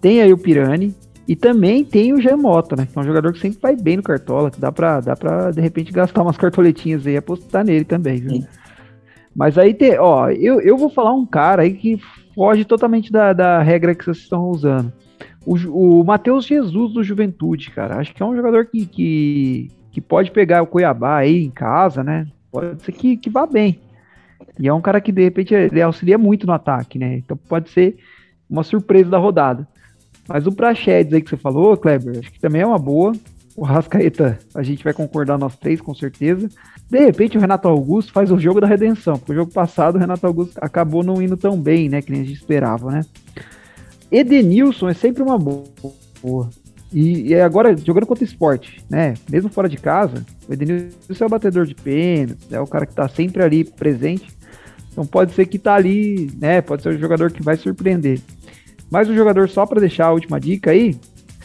tem 0.00 0.20
aí 0.20 0.32
o 0.32 0.38
Pirani, 0.38 0.94
e 1.28 1.34
também 1.34 1.84
tem 1.84 2.12
o 2.12 2.20
Gemota, 2.20 2.76
né? 2.76 2.86
Que 2.86 2.96
é 2.96 3.00
um 3.00 3.04
jogador 3.04 3.32
que 3.32 3.40
sempre 3.40 3.58
vai 3.60 3.74
bem 3.74 3.96
no 3.96 4.02
Cartola, 4.02 4.50
que 4.50 4.60
dá 4.60 4.70
pra, 4.70 5.00
dá 5.00 5.16
pra 5.16 5.50
de 5.50 5.60
repente, 5.60 5.92
gastar 5.92 6.22
umas 6.22 6.36
cartoletinhas 6.36 7.06
aí 7.06 7.14
e 7.14 7.16
apostar 7.16 7.64
nele 7.64 7.84
também, 7.84 8.18
viu? 8.18 8.44
Mas 9.36 9.58
aí 9.58 9.74
tem, 9.74 9.98
ó, 9.98 10.30
eu, 10.30 10.60
eu 10.62 10.78
vou 10.78 10.88
falar 10.88 11.12
um 11.12 11.26
cara 11.26 11.62
aí 11.62 11.74
que 11.74 12.00
foge 12.34 12.64
totalmente 12.64 13.12
da, 13.12 13.34
da 13.34 13.62
regra 13.62 13.94
que 13.94 14.02
vocês 14.02 14.18
estão 14.18 14.48
usando. 14.48 14.90
O, 15.44 16.00
o 16.00 16.04
Matheus 16.04 16.46
Jesus 16.46 16.94
do 16.94 17.04
Juventude, 17.04 17.70
cara. 17.70 17.98
Acho 17.98 18.14
que 18.14 18.22
é 18.22 18.26
um 18.26 18.34
jogador 18.34 18.64
que, 18.66 18.86
que, 18.86 19.70
que 19.92 20.00
pode 20.00 20.30
pegar 20.30 20.62
o 20.62 20.66
Cuiabá 20.66 21.18
aí 21.18 21.44
em 21.44 21.50
casa, 21.50 22.02
né? 22.02 22.26
Pode 22.50 22.82
ser 22.82 22.92
que, 22.92 23.18
que 23.18 23.28
vá 23.28 23.46
bem. 23.46 23.78
E 24.58 24.66
é 24.66 24.72
um 24.72 24.80
cara 24.80 25.02
que, 25.02 25.12
de 25.12 25.22
repente, 25.22 25.54
ele 25.54 25.82
auxilia 25.82 26.16
muito 26.16 26.46
no 26.46 26.54
ataque, 26.54 26.98
né? 26.98 27.16
Então 27.18 27.36
pode 27.36 27.68
ser 27.68 27.98
uma 28.48 28.62
surpresa 28.62 29.10
da 29.10 29.18
rodada. 29.18 29.68
Mas 30.26 30.46
o 30.46 30.52
Praxedes 30.52 31.12
aí 31.12 31.20
que 31.20 31.28
você 31.28 31.36
falou, 31.36 31.76
Kleber, 31.76 32.18
acho 32.18 32.32
que 32.32 32.40
também 32.40 32.62
é 32.62 32.66
uma 32.66 32.78
boa. 32.78 33.12
O 33.54 33.64
Rascaeta, 33.64 34.38
a 34.54 34.62
gente 34.62 34.82
vai 34.82 34.92
concordar 34.92 35.38
nós 35.38 35.56
três, 35.56 35.80
com 35.80 35.94
certeza. 35.94 36.48
De 36.88 36.98
repente, 36.98 37.36
o 37.36 37.40
Renato 37.40 37.66
Augusto 37.66 38.12
faz 38.12 38.30
o 38.30 38.38
jogo 38.38 38.60
da 38.60 38.66
redenção, 38.66 39.18
porque 39.18 39.32
o 39.32 39.34
jogo 39.34 39.52
passado 39.52 39.96
o 39.96 39.98
Renato 39.98 40.26
Augusto 40.26 40.56
acabou 40.60 41.02
não 41.02 41.20
indo 41.20 41.36
tão 41.36 41.60
bem, 41.60 41.88
né? 41.88 42.00
Que 42.00 42.12
nem 42.12 42.20
a 42.20 42.24
gente 42.24 42.36
esperava, 42.36 42.90
né? 42.90 43.00
Edenilson 44.10 44.88
é 44.88 44.94
sempre 44.94 45.22
uma 45.22 45.36
boa. 45.36 46.48
E, 46.92 47.28
e 47.28 47.34
agora, 47.34 47.76
jogando 47.76 48.06
contra 48.06 48.24
esporte, 48.24 48.84
né? 48.88 49.14
Mesmo 49.28 49.50
fora 49.50 49.68
de 49.68 49.76
casa, 49.76 50.24
o 50.48 50.52
Edenilson 50.52 50.94
é 51.20 51.26
o 51.26 51.28
batedor 51.28 51.66
de 51.66 51.74
pênaltis, 51.74 52.52
é 52.52 52.60
o 52.60 52.66
cara 52.66 52.86
que 52.86 52.94
tá 52.94 53.08
sempre 53.08 53.42
ali 53.42 53.64
presente. 53.64 54.28
Então 54.92 55.04
pode 55.04 55.34
ser 55.34 55.46
que 55.46 55.58
tá 55.58 55.74
ali, 55.74 56.30
né? 56.38 56.62
Pode 56.62 56.82
ser 56.82 56.90
o 56.90 56.98
jogador 56.98 57.32
que 57.32 57.42
vai 57.42 57.56
surpreender. 57.56 58.20
Mas 58.88 59.08
o 59.08 59.14
jogador, 59.14 59.48
só 59.48 59.66
para 59.66 59.80
deixar 59.80 60.06
a 60.06 60.12
última 60.12 60.38
dica 60.38 60.70
aí, 60.70 60.96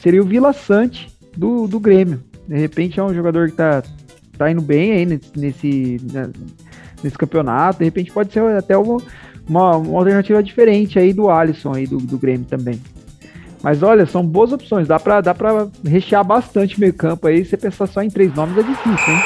seria 0.01 0.21
o 0.21 0.25
Vila 0.25 0.53
Sante 0.53 1.10
do, 1.36 1.67
do 1.67 1.79
Grêmio. 1.79 2.21
De 2.48 2.57
repente 2.57 3.00
é 3.00 3.03
um 3.03 3.13
jogador 3.13 3.50
que 3.50 3.55
tá, 3.55 3.83
tá 4.41 4.50
indo 4.50 4.62
bem 4.62 4.91
aí 4.93 5.19
nesse, 5.36 6.01
né, 6.12 6.29
nesse 7.03 7.15
campeonato. 7.15 7.79
De 7.79 7.86
repente 7.86 8.12
pode 8.12 8.33
ser 8.33 8.43
até 8.57 8.75
uma, 8.75 8.98
uma, 9.48 9.77
uma, 9.77 10.00
alternativa 10.00 10.41
diferente 10.41 10.98
aí 10.98 11.13
do 11.13 11.29
Alisson 11.29 11.74
aí 11.75 11.86
do, 11.86 11.98
do 11.98 12.17
Grêmio 12.17 12.48
também. 12.50 12.81
Mas 13.62 13.83
olha, 13.83 14.07
são 14.07 14.25
boas 14.25 14.51
opções. 14.51 14.88
Dá 14.88 15.00
pra, 15.00 15.21
dá 15.21 15.36
pra 15.36 15.67
rechear 15.86 16.24
bastante 16.24 16.79
meio 16.79 16.93
campo 16.93 17.27
aí. 17.27 17.45
Você 17.45 17.55
pensar 17.55 17.86
só 17.86 18.01
em 18.01 18.10
três 18.10 18.33
nomes 18.33 18.57
é 18.57 18.63
difícil, 18.63 19.13
hein? 19.13 19.21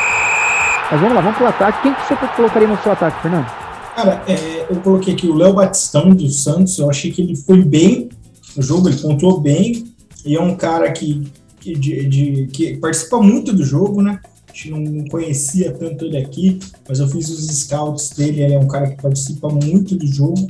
Mas 0.91 0.99
vamos 0.99 1.15
lá, 1.15 1.21
vamos 1.21 1.37
pro 1.37 1.47
ataque. 1.47 1.81
Quem 1.81 1.93
que 1.93 2.05
você 2.05 2.15
colocaria 2.35 2.67
no 2.67 2.77
seu 2.79 2.91
ataque, 2.91 3.21
Fernando? 3.21 3.49
Cara, 3.95 4.21
é, 4.27 4.65
eu 4.69 4.75
coloquei 4.81 5.13
aqui 5.13 5.27
o 5.27 5.35
Léo 5.35 5.53
Batistão 5.53 6.09
do 6.09 6.27
Santos. 6.27 6.77
Eu 6.77 6.89
achei 6.89 7.11
que 7.11 7.21
ele 7.21 7.37
foi 7.37 7.63
bem 7.63 8.09
no 8.57 8.61
jogo, 8.61 8.89
ele 8.89 8.97
pontuou 8.97 9.39
bem. 9.39 9.85
E 10.25 10.35
é 10.35 10.41
um 10.41 10.57
cara 10.57 10.91
que, 10.91 11.23
que, 11.61 11.73
de, 11.73 12.05
de, 12.05 12.47
que 12.47 12.75
participa 12.75 13.21
muito 13.21 13.53
do 13.53 13.63
jogo, 13.63 14.01
né? 14.01 14.19
Gente 14.55 14.71
não 14.71 15.05
conhecia 15.09 15.73
tanto 15.73 16.05
ele 16.05 16.17
aqui, 16.17 16.57
mas 16.87 16.99
eu 16.99 17.09
fiz 17.09 17.27
os 17.29 17.45
scouts 17.45 18.11
dele. 18.11 18.41
Ele 18.41 18.53
é 18.53 18.59
um 18.59 18.69
cara 18.69 18.89
que 18.89 19.01
participa 19.01 19.49
muito 19.49 19.97
do 19.97 20.07
jogo, 20.07 20.47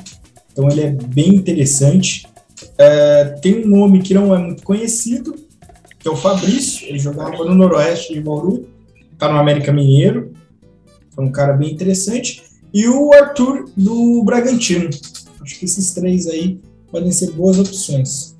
então 0.51 0.69
ele 0.69 0.81
é 0.81 0.91
bem 0.91 1.33
interessante. 1.33 2.27
É, 2.77 3.23
tem 3.41 3.65
um 3.65 3.67
nome 3.67 4.03
que 4.03 4.13
não 4.13 4.33
é 4.33 4.37
muito 4.37 4.61
conhecido, 4.61 5.35
que 5.97 6.07
é 6.07 6.11
o 6.11 6.15
Fabrício. 6.15 6.87
Ele 6.87 6.99
jogava 6.99 7.43
no 7.43 7.55
Noroeste 7.55 8.13
de 8.13 8.21
Bauru, 8.21 8.67
tá 9.17 9.27
no 9.27 9.39
América 9.39 9.73
Mineiro. 9.73 10.33
É 11.17 11.21
um 11.21 11.31
cara 11.31 11.53
bem 11.53 11.73
interessante 11.73 12.43
e 12.71 12.87
o 12.87 13.11
Arthur 13.11 13.71
do 13.75 14.23
Bragantino. 14.23 14.87
Acho 15.41 15.59
que 15.59 15.65
esses 15.65 15.95
três 15.95 16.27
aí 16.27 16.59
podem 16.91 17.11
ser 17.11 17.31
boas 17.31 17.57
opções. 17.57 18.35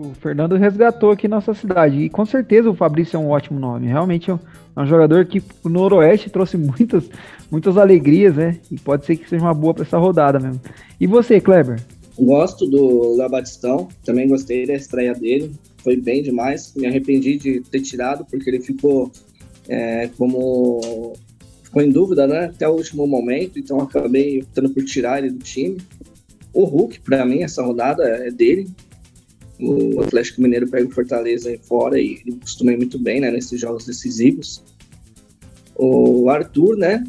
O 0.00 0.14
Fernando 0.14 0.56
resgatou 0.56 1.10
aqui 1.10 1.28
nossa 1.28 1.52
cidade 1.52 1.98
e 1.98 2.08
com 2.08 2.24
certeza 2.24 2.70
o 2.70 2.74
Fabrício 2.74 3.18
é 3.18 3.20
um 3.20 3.28
ótimo 3.28 3.60
nome. 3.60 3.86
Realmente 3.86 4.30
é 4.30 4.34
um, 4.34 4.38
é 4.74 4.80
um 4.80 4.86
jogador 4.86 5.26
que 5.26 5.42
o 5.62 5.68
Noroeste 5.68 6.30
trouxe 6.30 6.56
muitas, 6.58 7.10
muitas 7.50 7.76
alegrias, 7.76 8.34
né? 8.34 8.58
E 8.70 8.78
pode 8.78 9.04
ser 9.04 9.16
que 9.16 9.28
seja 9.28 9.44
uma 9.44 9.52
boa 9.52 9.74
para 9.74 9.82
essa 9.82 9.98
rodada 9.98 10.40
mesmo. 10.40 10.58
E 10.98 11.06
você, 11.06 11.38
Kleber? 11.38 11.78
Gosto 12.18 12.66
do 12.66 13.14
Léo 13.14 13.28
Batistão, 13.28 13.88
também 14.02 14.26
gostei 14.26 14.66
da 14.66 14.72
estreia 14.72 15.12
dele, 15.12 15.52
foi 15.84 15.96
bem 15.96 16.22
demais. 16.22 16.72
Me 16.74 16.86
arrependi 16.86 17.36
de 17.36 17.60
ter 17.60 17.82
tirado, 17.82 18.24
porque 18.24 18.48
ele 18.48 18.60
ficou 18.60 19.12
é, 19.68 20.08
como 20.16 21.12
ficou 21.62 21.82
em 21.82 21.90
dúvida, 21.90 22.26
né? 22.26 22.46
Até 22.46 22.66
o 22.66 22.72
último 22.72 23.06
momento, 23.06 23.58
então 23.58 23.78
acabei 23.78 24.38
optando 24.40 24.70
por 24.70 24.82
tirar 24.82 25.18
ele 25.18 25.30
do 25.30 25.44
time. 25.44 25.76
O 26.54 26.64
Hulk, 26.64 27.00
para 27.00 27.22
mim, 27.26 27.42
essa 27.42 27.62
rodada 27.62 28.02
é 28.02 28.30
dele. 28.30 28.66
O 29.60 30.00
Atlético 30.02 30.40
Mineiro 30.40 30.68
pega 30.68 30.86
o 30.86 30.90
Fortaleza 30.90 31.56
fora 31.62 32.00
e 32.00 32.20
ele 32.26 32.36
costuma 32.40 32.72
ir 32.72 32.78
muito 32.78 32.98
bem, 32.98 33.20
né? 33.20 33.30
Nesses 33.30 33.60
jogos 33.60 33.84
decisivos. 33.84 34.62
O 35.76 36.28
Arthur, 36.30 36.76
né? 36.76 37.04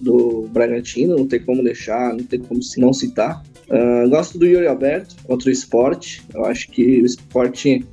Do 0.00 0.48
Bragantino, 0.52 1.16
não 1.16 1.26
tem 1.26 1.40
como 1.40 1.62
deixar, 1.62 2.14
não 2.14 2.24
tem 2.24 2.38
como 2.40 2.60
não 2.76 2.92
citar. 2.92 3.42
Uh, 3.68 4.08
gosto 4.08 4.38
do 4.38 4.46
Yuri 4.46 4.66
Alberto 4.66 5.16
contra 5.24 5.48
o 5.48 5.52
esporte. 5.52 6.22
Eu 6.32 6.44
acho 6.44 6.70
que 6.70 7.00
o 7.00 7.06
esporte, 7.06 7.84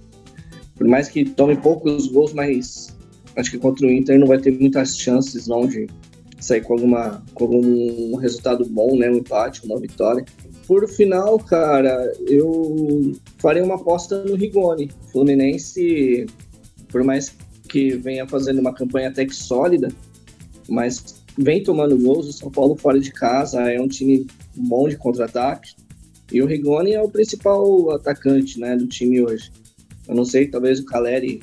por 0.76 0.88
mais 0.88 1.10
que 1.10 1.26
tome 1.26 1.56
poucos 1.58 2.08
gols, 2.08 2.34
mas 2.34 2.96
acho 3.36 3.52
que 3.52 3.58
contra 3.58 3.86
o 3.86 3.92
Inter 3.92 4.20
não 4.20 4.28
vai 4.28 4.38
ter 4.38 4.52
muitas 4.52 4.98
chances 4.98 5.48
não 5.48 5.68
de 5.68 5.88
sair 6.40 6.62
com, 6.62 6.74
alguma, 6.74 7.24
com 7.34 7.46
algum 7.46 8.16
resultado 8.16 8.66
bom, 8.66 8.96
né? 8.98 9.10
Um 9.10 9.18
empate, 9.18 9.66
uma 9.66 9.80
vitória. 9.80 10.24
Por 10.67 10.89
final, 10.89 11.38
cara, 11.39 12.12
eu 12.27 13.13
farei 13.38 13.62
uma 13.62 13.75
aposta 13.75 14.24
no 14.24 14.36
Rigoni. 14.36 14.89
Fluminense, 15.12 16.25
por 16.89 17.03
mais 17.03 17.36
que 17.69 17.95
venha 17.98 18.27
fazendo 18.27 18.60
uma 18.60 18.74
campanha 18.74 19.10
até 19.10 19.25
que 19.25 19.36
sólida, 19.36 19.89
mas 20.67 21.24
vem 21.38 21.62
tomando 21.62 21.98
gols. 21.98 22.27
O 22.27 22.34
São 22.34 22.50
Paulo 22.50 22.75
fora 22.75 23.00
de 23.00 23.12
casa 23.12 23.62
é 23.72 23.79
um 23.79 23.88
time 23.88 24.25
bom 24.55 24.89
de 24.89 24.98
contra-ataque. 24.98 25.75
E 26.31 26.41
o 26.41 26.48
Rigoni 26.48 26.93
é 26.93 27.01
o 27.01 27.10
principal 27.10 27.91
atacante 27.91 28.60
né, 28.60 28.75
do 28.75 28.88
time 28.88 29.22
hoje. 29.22 29.51
Eu 30.07 30.15
não 30.15 30.25
sei, 30.25 30.48
talvez 30.48 30.79
o 30.79 30.86
Caleri 30.86 31.41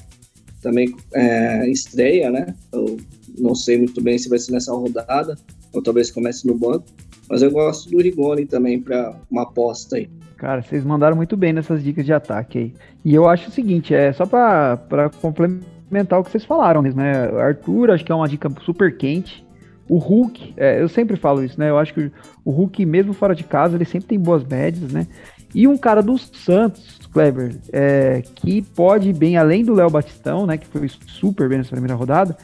também 0.60 0.94
é, 1.12 1.68
estreia, 1.68 2.30
né? 2.30 2.54
Eu 2.72 2.96
não 3.38 3.54
sei 3.54 3.78
muito 3.78 4.00
bem 4.00 4.18
se 4.18 4.28
vai 4.28 4.38
ser 4.38 4.52
nessa 4.52 4.72
rodada, 4.72 5.36
ou 5.72 5.82
talvez 5.82 6.10
comece 6.10 6.46
no 6.46 6.56
banco. 6.56 6.86
Mas 7.28 7.42
eu 7.42 7.50
gosto 7.50 7.90
do 7.90 8.00
Rigoni 8.00 8.46
também 8.46 8.80
para 8.80 9.14
uma 9.30 9.42
aposta 9.42 9.96
aí. 9.96 10.08
Cara, 10.36 10.60
vocês 10.60 10.84
mandaram 10.84 11.16
muito 11.16 11.36
bem 11.36 11.52
nessas 11.52 11.82
dicas 11.82 12.04
de 12.04 12.12
ataque 12.12 12.58
aí. 12.58 12.74
E 13.04 13.14
eu 13.14 13.28
acho 13.28 13.48
o 13.48 13.52
seguinte, 13.52 13.94
é 13.94 14.12
só 14.12 14.26
para 14.26 15.10
complementar 15.20 16.18
o 16.18 16.24
que 16.24 16.30
vocês 16.30 16.44
falaram 16.44 16.82
mesmo, 16.82 17.00
né? 17.00 17.28
Arthur, 17.40 17.92
acho 17.92 18.04
que 18.04 18.10
é 18.10 18.14
uma 18.14 18.28
dica 18.28 18.50
super 18.64 18.96
quente. 18.96 19.46
O 19.88 19.98
Hulk, 19.98 20.54
é, 20.56 20.82
eu 20.82 20.88
sempre 20.88 21.16
falo 21.16 21.44
isso, 21.44 21.58
né? 21.58 21.70
Eu 21.70 21.78
acho 21.78 21.94
que 21.94 22.10
o 22.44 22.50
Hulk, 22.50 22.84
mesmo 22.84 23.12
fora 23.12 23.34
de 23.34 23.44
casa, 23.44 23.76
ele 23.76 23.84
sempre 23.84 24.08
tem 24.08 24.18
boas 24.18 24.44
médias, 24.44 24.92
né? 24.92 25.06
E 25.54 25.68
um 25.68 25.76
cara 25.76 26.02
do 26.02 26.16
Santos, 26.18 26.98
Kleber, 27.12 27.56
é, 27.72 28.22
que 28.34 28.62
pode 28.62 29.10
ir 29.10 29.12
bem 29.12 29.36
além 29.36 29.64
do 29.64 29.74
Léo 29.74 29.90
Batistão, 29.90 30.46
né? 30.46 30.56
Que 30.56 30.66
foi 30.66 30.88
super 30.88 31.48
bem 31.48 31.58
nessa 31.58 31.70
primeira 31.70 31.94
rodada. 31.94 32.36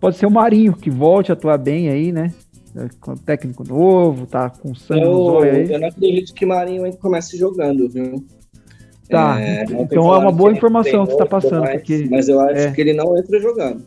Pode 0.00 0.16
ser 0.16 0.26
o 0.26 0.30
Marinho, 0.30 0.74
que 0.74 0.90
volte 0.90 1.30
a 1.30 1.34
atuar 1.34 1.58
bem 1.58 1.88
aí, 1.88 2.12
né? 2.12 2.34
Com 3.00 3.16
técnico 3.16 3.64
novo, 3.64 4.26
tá 4.26 4.50
com 4.50 4.74
sangue 4.74 5.02
eu, 5.02 5.12
no 5.12 5.38
aí. 5.40 5.72
Eu 5.72 5.80
não 5.80 5.88
acredito 5.88 6.34
que 6.34 6.44
Marinho 6.44 6.84
ainda 6.84 6.96
comece 6.96 7.36
jogando, 7.36 7.88
viu? 7.88 8.24
Tá, 9.08 9.40
é, 9.40 9.62
então 9.62 10.12
é 10.12 10.18
uma 10.18 10.32
boa 10.32 10.50
informação 10.50 11.06
que 11.06 11.12
você 11.12 11.18
tá 11.18 11.26
passando. 11.26 11.60
Mais, 11.60 11.76
porque, 11.76 12.08
mas 12.10 12.28
eu 12.28 12.40
acho 12.40 12.58
é. 12.58 12.72
que 12.72 12.80
ele 12.80 12.92
não 12.92 13.16
entra 13.16 13.40
jogando. 13.40 13.82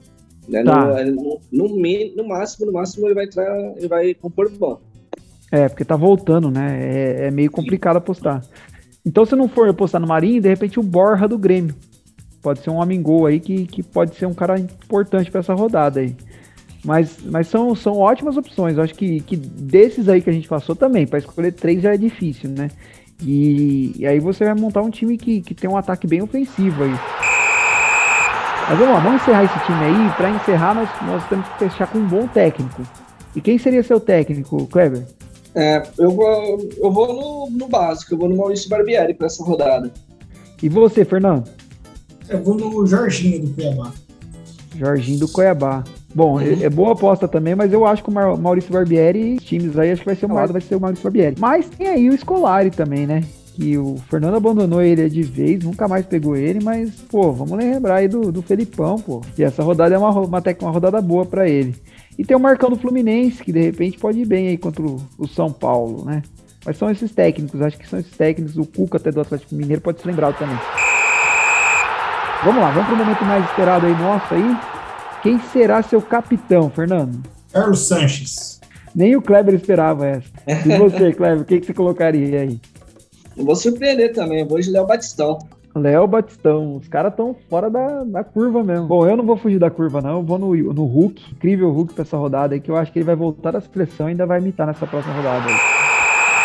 Né? 0.48 0.64
Tá. 0.64 1.04
No, 1.06 1.40
no, 1.52 1.68
no, 1.68 2.16
no, 2.16 2.28
máximo, 2.28 2.66
no 2.66 2.74
máximo 2.74 3.08
ele 3.08 3.14
vai 3.14 3.26
entrar, 3.26 3.74
ele 3.76 3.88
vai 3.88 4.14
compor 4.14 4.50
bom. 4.50 4.80
É, 5.52 5.68
porque 5.68 5.84
tá 5.84 5.96
voltando, 5.96 6.50
né? 6.50 6.80
É, 6.82 7.28
é 7.28 7.32
meio 7.32 7.52
complicado 7.52 7.98
apostar. 7.98 8.42
Então, 9.06 9.26
se 9.26 9.36
não 9.36 9.48
for 9.48 9.68
apostar 9.68 10.00
no 10.00 10.08
Marinho, 10.08 10.42
de 10.42 10.48
repente 10.48 10.80
o 10.80 10.84
Borra 10.84 11.28
do 11.28 11.38
Grêmio. 11.38 11.76
Pode 12.42 12.62
ser 12.62 12.70
um 12.70 12.78
homem 12.78 13.02
gol 13.02 13.26
aí 13.26 13.40
que, 13.40 13.66
que 13.66 13.84
pode 13.84 14.16
ser 14.16 14.26
um 14.26 14.34
cara 14.34 14.58
importante 14.58 15.30
para 15.30 15.42
essa 15.42 15.54
rodada 15.54 16.00
aí. 16.00 16.16
Mas, 16.84 17.18
mas 17.26 17.48
são, 17.48 17.76
são 17.76 17.98
ótimas 17.98 18.38
opções. 18.38 18.78
Eu 18.78 18.84
acho 18.84 18.96
que, 18.96 19.20
que 19.22 19.36
desses 19.36 20.08
aí 20.08 20.22
que 20.22 20.30
a 20.30 20.34
gente 20.34 20.48
passou 20.48 20.76
também, 20.76 21.06
para 21.06 21.20
escolher 21.20 21.52
três 21.52 21.82
já 21.82 21.94
é 21.94 21.98
difícil, 21.98 22.50
né? 22.50 22.70
E, 23.22 23.94
e, 23.98 24.08
aí 24.08 24.20
você 24.20 24.46
vai 24.46 24.56
montar 24.56 24.82
um 24.82 24.90
time 24.90 25.18
que, 25.18 25.42
que 25.42 25.54
tem 25.54 25.70
um 25.70 25.76
ataque 25.76 26.08
bem 26.08 26.22
ofensivo 26.22 26.84
aí. 26.84 26.96
Mas 28.70 28.78
vamos 28.78 28.94
lá, 28.94 29.00
vamos 29.02 29.22
encerrar 29.22 29.44
esse 29.44 29.60
time 29.66 29.84
aí. 29.84 30.12
Para 30.16 30.30
encerrar, 30.30 30.74
nós, 30.74 30.90
nós 31.02 31.28
temos 31.28 31.48
que 31.50 31.60
fechar 31.60 31.88
com 31.88 31.98
um 31.98 32.08
bom 32.08 32.28
técnico. 32.28 32.82
E 33.36 33.42
quem 33.42 33.58
seria 33.58 33.84
seu 33.84 34.00
técnico, 34.00 34.66
Kleber? 34.68 35.06
É, 35.54 35.84
eu 35.98 36.12
vou, 36.12 36.70
eu 36.78 36.92
vou 36.92 37.14
no, 37.14 37.58
no 37.58 37.68
básico, 37.68 38.14
eu 38.14 38.18
vou 38.18 38.30
no 38.30 38.38
Maurício 38.38 38.70
Barbieri 38.70 39.14
para 39.14 39.28
essa 39.28 39.44
rodada. 39.44 39.92
E 40.62 40.70
você, 40.70 41.04
Fernando? 41.04 41.50
Eu 42.30 42.42
vou 42.44 42.56
no 42.56 42.86
Jorginho 42.86 43.48
do 43.48 43.54
Cuiabá. 43.54 43.92
Jorginho 44.78 45.20
do 45.20 45.28
Cuiabá. 45.28 45.84
Bom, 46.14 46.34
uhum. 46.34 46.42
é, 46.42 46.64
é, 46.64 46.70
boa 46.70 46.94
aposta 46.94 47.28
também, 47.28 47.56
mas 47.56 47.72
eu 47.72 47.86
acho 47.86 48.04
que 48.04 48.10
o 48.10 48.38
Maurício 48.38 48.74
Barbieri, 48.74 49.38
times 49.38 49.78
aí, 49.78 49.92
acho 49.92 50.02
que 50.02 50.08
vai 50.08 50.16
ser 50.16 50.26
o 50.26 50.30
mais, 50.30 50.52
vai 50.52 50.62
ser 50.62 50.76
o 50.76 50.80
Maurício 50.80 51.04
Barbieri. 51.04 51.36
Mas 51.40 51.70
tem 51.70 51.88
aí 51.88 52.10
o 52.10 52.18
Scolari 52.18 52.72
também, 52.72 53.06
né? 53.06 53.24
Que 53.54 53.78
o 53.78 53.98
Fernando 54.10 54.36
abandonou 54.36 54.82
ele 54.82 55.08
de 55.10 55.22
vez, 55.22 55.64
nunca 55.64 55.88
mais 55.88 56.06
pegou 56.06 56.36
ele, 56.36 56.60
mas, 56.64 56.92
pô, 57.02 57.32
vamos 57.32 57.58
lembrar 57.58 57.96
aí 57.96 58.08
do, 58.08 58.32
do 58.32 58.42
Felipão, 58.42 58.98
pô. 58.98 59.22
Que 59.36 59.44
essa 59.44 59.62
rodada 59.62 59.94
é 59.94 59.98
uma, 59.98 60.10
uma, 60.10 60.44
uma 60.62 60.72
rodada 60.72 61.02
boa 61.02 61.26
para 61.26 61.48
ele. 61.48 61.76
E 62.18 62.26
tem 62.26 62.36
o 62.36 62.40
Marcão 62.40 62.70
do 62.70 62.78
Fluminense, 62.78 63.44
que 63.44 63.52
de 63.52 63.62
repente 63.62 64.00
pode 64.00 64.20
ir 64.20 64.26
bem 64.26 64.48
aí 64.48 64.58
contra 64.58 64.82
o, 64.82 64.98
o 65.18 65.28
São 65.28 65.52
Paulo, 65.52 66.06
né? 66.06 66.24
Mas 66.66 66.78
são 66.78 66.90
esses 66.90 67.12
técnicos, 67.12 67.62
acho 67.62 67.78
que 67.78 67.88
são 67.88 68.00
esses 68.00 68.16
técnicos. 68.16 68.58
O 68.58 68.66
Cuca 68.66 68.98
até 68.98 69.12
do 69.12 69.22
Atlético 69.22 69.56
Mineiro 69.56 69.82
pode 69.82 70.02
se 70.02 70.08
lembrar 70.08 70.34
também. 70.34 70.58
Vamos 72.44 72.62
lá, 72.62 72.72
vamos 72.72 72.88
para 72.88 72.96
o 72.96 72.98
momento 72.98 73.26
mais 73.26 73.46
esperado 73.46 73.86
aí 73.86 73.94
nosso 73.94 74.34
aí. 74.34 74.58
Quem 75.22 75.40
será 75.52 75.82
seu 75.82 76.02
capitão, 76.02 76.70
Fernando? 76.70 77.22
Carlos 77.52 77.88
Sanches. 77.88 78.60
Nem 78.96 79.16
o 79.16 79.22
Kleber 79.22 79.54
esperava 79.54 80.08
essa. 80.08 80.30
E 80.48 80.78
você, 80.78 81.14
Kleber, 81.14 81.42
o 81.42 81.46
que, 81.46 81.60
que 81.60 81.66
você 81.66 81.74
colocaria 81.74 82.42
aí? 82.42 82.60
Eu 83.36 83.46
vou 83.46 83.56
surpreender 83.56 84.14
também, 84.14 84.42
eu 84.42 84.48
vou 84.48 84.60
de 84.60 84.70
Léo 84.72 84.86
Batistão. 84.86 85.40
Léo 85.76 86.08
Batistão, 86.08 86.76
os 86.78 86.88
caras 86.88 87.12
estão 87.12 87.36
fora 87.50 87.70
da, 87.70 88.04
da 88.04 88.24
curva 88.24 88.64
mesmo. 88.64 88.88
Bom, 88.88 89.08
eu 89.08 89.16
não 89.16 89.26
vou 89.26 89.38
fugir 89.38 89.60
da 89.60 89.70
curva, 89.70 90.02
não. 90.02 90.18
Eu 90.18 90.24
vou 90.24 90.40
no, 90.40 90.56
no 90.56 90.86
Hulk, 90.86 91.34
incrível 91.34 91.72
Hulk 91.72 91.94
pra 91.94 92.02
essa 92.02 92.18
rodada 92.18 92.56
aí, 92.56 92.60
que 92.60 92.72
eu 92.72 92.76
acho 92.76 92.92
que 92.92 93.00
ele 93.00 93.06
vai 93.06 93.16
voltar 93.16 93.52
da 93.52 93.62
seleção 93.62 94.08
e 94.08 94.12
ainda 94.12 94.26
vai 94.26 94.40
imitar 94.40 94.68
nessa 94.68 94.88
próxima 94.88 95.14
rodada 95.16 95.48
aí. 95.48 95.79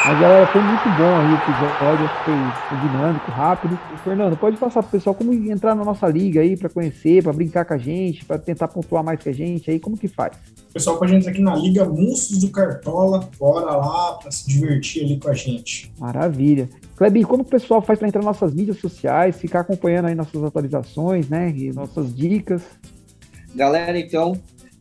Mas 0.06 0.20
galera, 0.20 0.46
foi 0.48 0.60
muito 0.60 0.84
bom 0.98 1.16
aí 1.16 1.32
o 1.32 1.34
episódio, 1.34 2.08
foi, 2.26 2.34
foi 2.68 2.88
dinâmico, 2.88 3.30
rápido. 3.30 3.78
E, 3.94 3.96
Fernando, 4.00 4.36
pode 4.36 4.58
passar 4.58 4.82
pro 4.82 4.92
pessoal 4.92 5.14
como 5.14 5.32
entrar 5.32 5.74
na 5.74 5.82
nossa 5.82 6.06
liga 6.06 6.42
aí 6.42 6.58
para 6.58 6.68
conhecer, 6.68 7.22
para 7.22 7.32
brincar 7.32 7.64
com 7.64 7.72
a 7.72 7.78
gente, 7.78 8.22
para 8.22 8.38
tentar 8.38 8.68
pontuar 8.68 9.02
mais 9.02 9.18
que 9.18 9.30
a 9.30 9.32
gente 9.32 9.70
aí, 9.70 9.80
como 9.80 9.96
que 9.96 10.06
faz? 10.06 10.36
O 10.68 10.74
pessoal 10.74 10.98
pode 10.98 11.14
entrar 11.14 11.30
aqui 11.30 11.40
na 11.40 11.56
Liga 11.56 11.86
Monstros 11.86 12.40
do 12.40 12.50
Cartola, 12.50 13.30
bora 13.38 13.76
lá 13.76 14.18
para 14.18 14.30
se 14.30 14.46
divertir 14.46 15.04
ali 15.04 15.18
com 15.18 15.30
a 15.30 15.32
gente. 15.32 15.90
Maravilha. 15.98 16.68
Klebin, 16.96 17.22
como 17.22 17.42
o 17.42 17.46
pessoal 17.46 17.80
faz 17.80 17.98
para 17.98 18.06
entrar 18.06 18.22
nas 18.22 18.38
nossas 18.38 18.54
mídias 18.54 18.76
sociais, 18.76 19.38
ficar 19.38 19.60
acompanhando 19.60 20.08
aí 20.08 20.14
nossas 20.14 20.44
atualizações, 20.44 21.30
né, 21.30 21.50
e 21.56 21.72
nossas 21.72 22.14
dicas? 22.14 22.62
Galera, 23.54 23.98
então, 23.98 24.38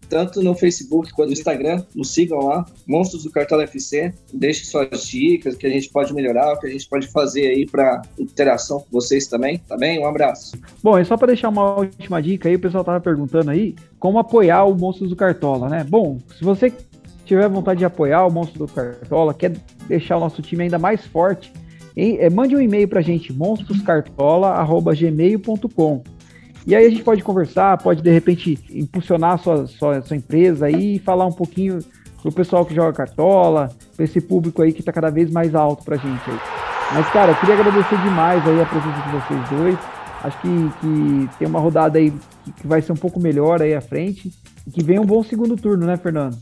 tanto 0.07 0.41
no 0.41 0.55
Facebook 0.55 1.11
quanto 1.11 1.27
no 1.27 1.33
Instagram. 1.33 1.83
Nos 1.95 2.13
sigam 2.13 2.39
lá, 2.39 2.65
Monstros 2.87 3.23
do 3.23 3.31
Cartola 3.31 3.63
FC. 3.63 4.13
Deixe 4.33 4.65
suas 4.65 5.07
dicas, 5.07 5.55
que 5.55 5.65
a 5.65 5.69
gente 5.69 5.89
pode 5.89 6.13
melhorar, 6.13 6.53
o 6.53 6.59
que 6.59 6.67
a 6.67 6.69
gente 6.69 6.87
pode 6.87 7.07
fazer 7.07 7.47
aí 7.47 7.65
para 7.65 8.01
interação 8.19 8.79
com 8.79 8.87
vocês 8.91 9.27
também, 9.27 9.57
tá 9.57 9.77
bem? 9.77 9.99
Um 9.99 10.07
abraço. 10.07 10.57
Bom, 10.81 10.99
e 10.99 11.05
só 11.05 11.15
para 11.17 11.27
deixar 11.27 11.49
uma 11.49 11.79
última 11.79 12.21
dica 12.21 12.49
aí, 12.49 12.55
o 12.55 12.59
pessoal 12.59 12.83
tava 12.83 12.99
perguntando 12.99 13.51
aí 13.51 13.75
como 13.99 14.19
apoiar 14.19 14.65
o 14.65 14.75
Monstros 14.75 15.09
do 15.09 15.15
Cartola, 15.15 15.69
né? 15.69 15.85
Bom, 15.87 16.19
se 16.37 16.43
você 16.43 16.71
tiver 17.25 17.47
vontade 17.47 17.79
de 17.79 17.85
apoiar 17.85 18.25
o 18.25 18.31
Monstros 18.31 18.59
do 18.59 18.67
Cartola, 18.67 19.33
quer 19.33 19.53
deixar 19.87 20.17
o 20.17 20.19
nosso 20.19 20.41
time 20.41 20.63
ainda 20.63 20.77
mais 20.77 21.05
forte, 21.05 21.53
é, 21.95 22.29
mande 22.29 22.53
um 22.55 22.61
e-mail 22.61 22.87
para 22.87 22.99
a 22.99 23.03
gente, 23.03 23.31
monstroscartola.gmail.com. 23.31 26.03
E 26.65 26.75
aí 26.75 26.85
a 26.85 26.89
gente 26.89 27.03
pode 27.03 27.23
conversar, 27.23 27.77
pode 27.77 28.01
de 28.01 28.11
repente 28.11 28.57
impulsionar 28.71 29.33
a 29.33 29.37
sua, 29.37 29.67
sua, 29.67 30.01
sua 30.01 30.17
empresa 30.17 30.69
e 30.69 30.97
falar 30.99 31.25
um 31.25 31.31
pouquinho 31.31 31.79
pro 32.21 32.31
pessoal 32.31 32.65
que 32.65 32.73
joga 32.73 32.93
cartola, 32.93 33.69
pra 33.95 34.05
esse 34.05 34.21
público 34.21 34.61
aí 34.61 34.71
que 34.71 34.81
tá 34.81 34.93
cada 34.93 35.09
vez 35.09 35.29
mais 35.29 35.53
alto 35.53 35.83
pra 35.83 35.97
gente 35.97 36.29
aí. 36.29 36.39
Mas, 36.93 37.09
cara, 37.11 37.31
eu 37.31 37.35
queria 37.35 37.55
agradecer 37.55 37.97
demais 38.01 38.47
aí 38.47 38.61
a 38.61 38.65
presença 38.65 39.01
de 39.01 39.11
vocês 39.11 39.49
dois. 39.49 39.79
Acho 40.23 40.41
que, 40.41 40.47
que 40.79 41.37
tem 41.37 41.47
uma 41.47 41.59
rodada 41.59 41.99
aí 41.99 42.13
que 42.55 42.65
vai 42.65 42.81
ser 42.81 42.93
um 42.93 42.97
pouco 42.97 43.19
melhor 43.19 43.61
aí 43.61 43.73
à 43.73 43.81
frente 43.81 44.31
e 44.65 44.71
que 44.71 44.81
venha 44.81 45.01
um 45.01 45.05
bom 45.05 45.21
segundo 45.21 45.57
turno, 45.57 45.85
né, 45.85 45.97
Fernando? 45.97 46.37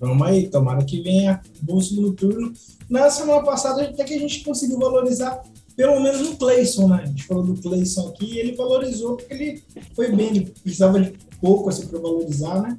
Vamos 0.00 0.26
aí, 0.26 0.48
tomara 0.48 0.82
que 0.84 1.02
venha 1.02 1.40
um 1.62 1.66
bom 1.66 1.80
segundo 1.80 2.12
turno. 2.12 2.52
Na 2.88 3.10
semana 3.10 3.42
passada, 3.42 3.82
até 3.82 4.04
que 4.04 4.14
a 4.14 4.18
gente 4.18 4.44
conseguiu 4.44 4.78
valorizar 4.78 5.42
pelo 5.76 6.00
menos 6.00 6.22
o 6.22 6.36
Clayson, 6.36 6.88
né? 6.88 7.00
A 7.02 7.06
gente 7.06 7.24
falou 7.24 7.44
do 7.44 7.60
Clayson 7.60 8.08
aqui 8.08 8.38
ele 8.38 8.56
valorizou 8.56 9.16
porque 9.16 9.34
ele 9.34 9.62
foi 9.94 10.10
bem, 10.10 10.28
ele 10.28 10.52
precisava 10.62 10.98
de 10.98 11.12
pouco 11.40 11.68
assim 11.68 11.86
para 11.86 11.98
valorizar, 11.98 12.62
né? 12.62 12.78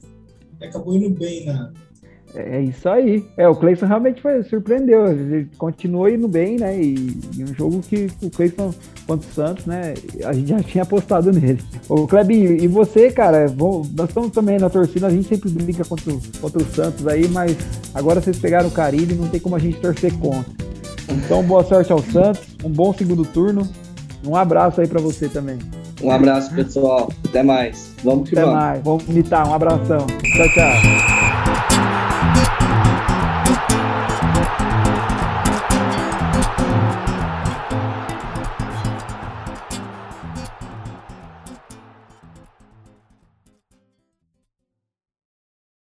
E 0.59 0.65
acabou 0.65 0.95
indo 0.95 1.09
bem 1.11 1.45
na. 1.45 1.71
É 2.35 2.61
isso 2.61 2.89
aí. 2.89 3.25
É, 3.37 3.47
o 3.47 3.55
Clayson 3.55 3.85
realmente 3.85 4.21
foi, 4.21 4.43
surpreendeu. 4.43 5.07
Ele 5.07 5.47
continuou 5.57 6.09
indo 6.09 6.27
bem, 6.27 6.57
né? 6.57 6.79
E, 6.79 6.93
e 7.37 7.43
um 7.43 7.53
jogo 7.53 7.79
que 7.79 8.07
o 8.21 8.29
Clayson 8.29 8.73
contra 9.07 9.29
o 9.29 9.33
Santos, 9.33 9.65
né? 9.65 9.93
A 10.25 10.33
gente 10.33 10.49
já 10.49 10.61
tinha 10.61 10.83
apostado 10.83 11.31
nele. 11.31 11.61
O 11.87 12.05
Klebinho, 12.05 12.51
e 12.51 12.67
você, 12.67 13.09
cara? 13.09 13.47
Bom, 13.47 13.85
nós 13.95 14.09
estamos 14.09 14.31
também 14.31 14.59
na 14.59 14.69
torcida, 14.69 15.07
a 15.07 15.09
gente 15.09 15.27
sempre 15.27 15.49
brinca 15.49 15.85
contra, 15.85 16.13
contra 16.41 16.61
o 16.61 16.65
Santos 16.65 17.07
aí, 17.07 17.27
mas 17.29 17.55
agora 17.93 18.19
vocês 18.19 18.37
pegaram 18.37 18.67
o 18.67 18.71
Caribe, 18.71 19.15
não 19.15 19.29
tem 19.29 19.39
como 19.39 19.55
a 19.55 19.59
gente 19.59 19.79
torcer 19.79 20.13
contra. 20.19 20.66
Então, 21.09 21.41
boa 21.43 21.63
sorte 21.63 21.91
ao 21.91 21.99
Santos, 21.99 22.41
um 22.63 22.69
bom 22.69 22.93
segundo 22.93 23.23
turno. 23.25 23.67
Um 24.25 24.35
abraço 24.35 24.81
aí 24.81 24.87
para 24.87 24.99
você 24.99 25.29
também. 25.29 25.57
Um 26.01 26.11
abraço, 26.11 26.53
pessoal. 26.53 27.09
Até 27.27 27.41
mais. 27.41 27.93
Vamos 28.03 28.29
que 28.29 28.35
Até 28.35 28.45
vamos. 28.45 28.59
mais. 28.59 28.83
Vamos 28.83 29.07
imitar. 29.07 29.47
Um 29.47 29.53
abração. 29.53 30.05
Tchau, 30.07 30.49
tchau. 30.53 31.06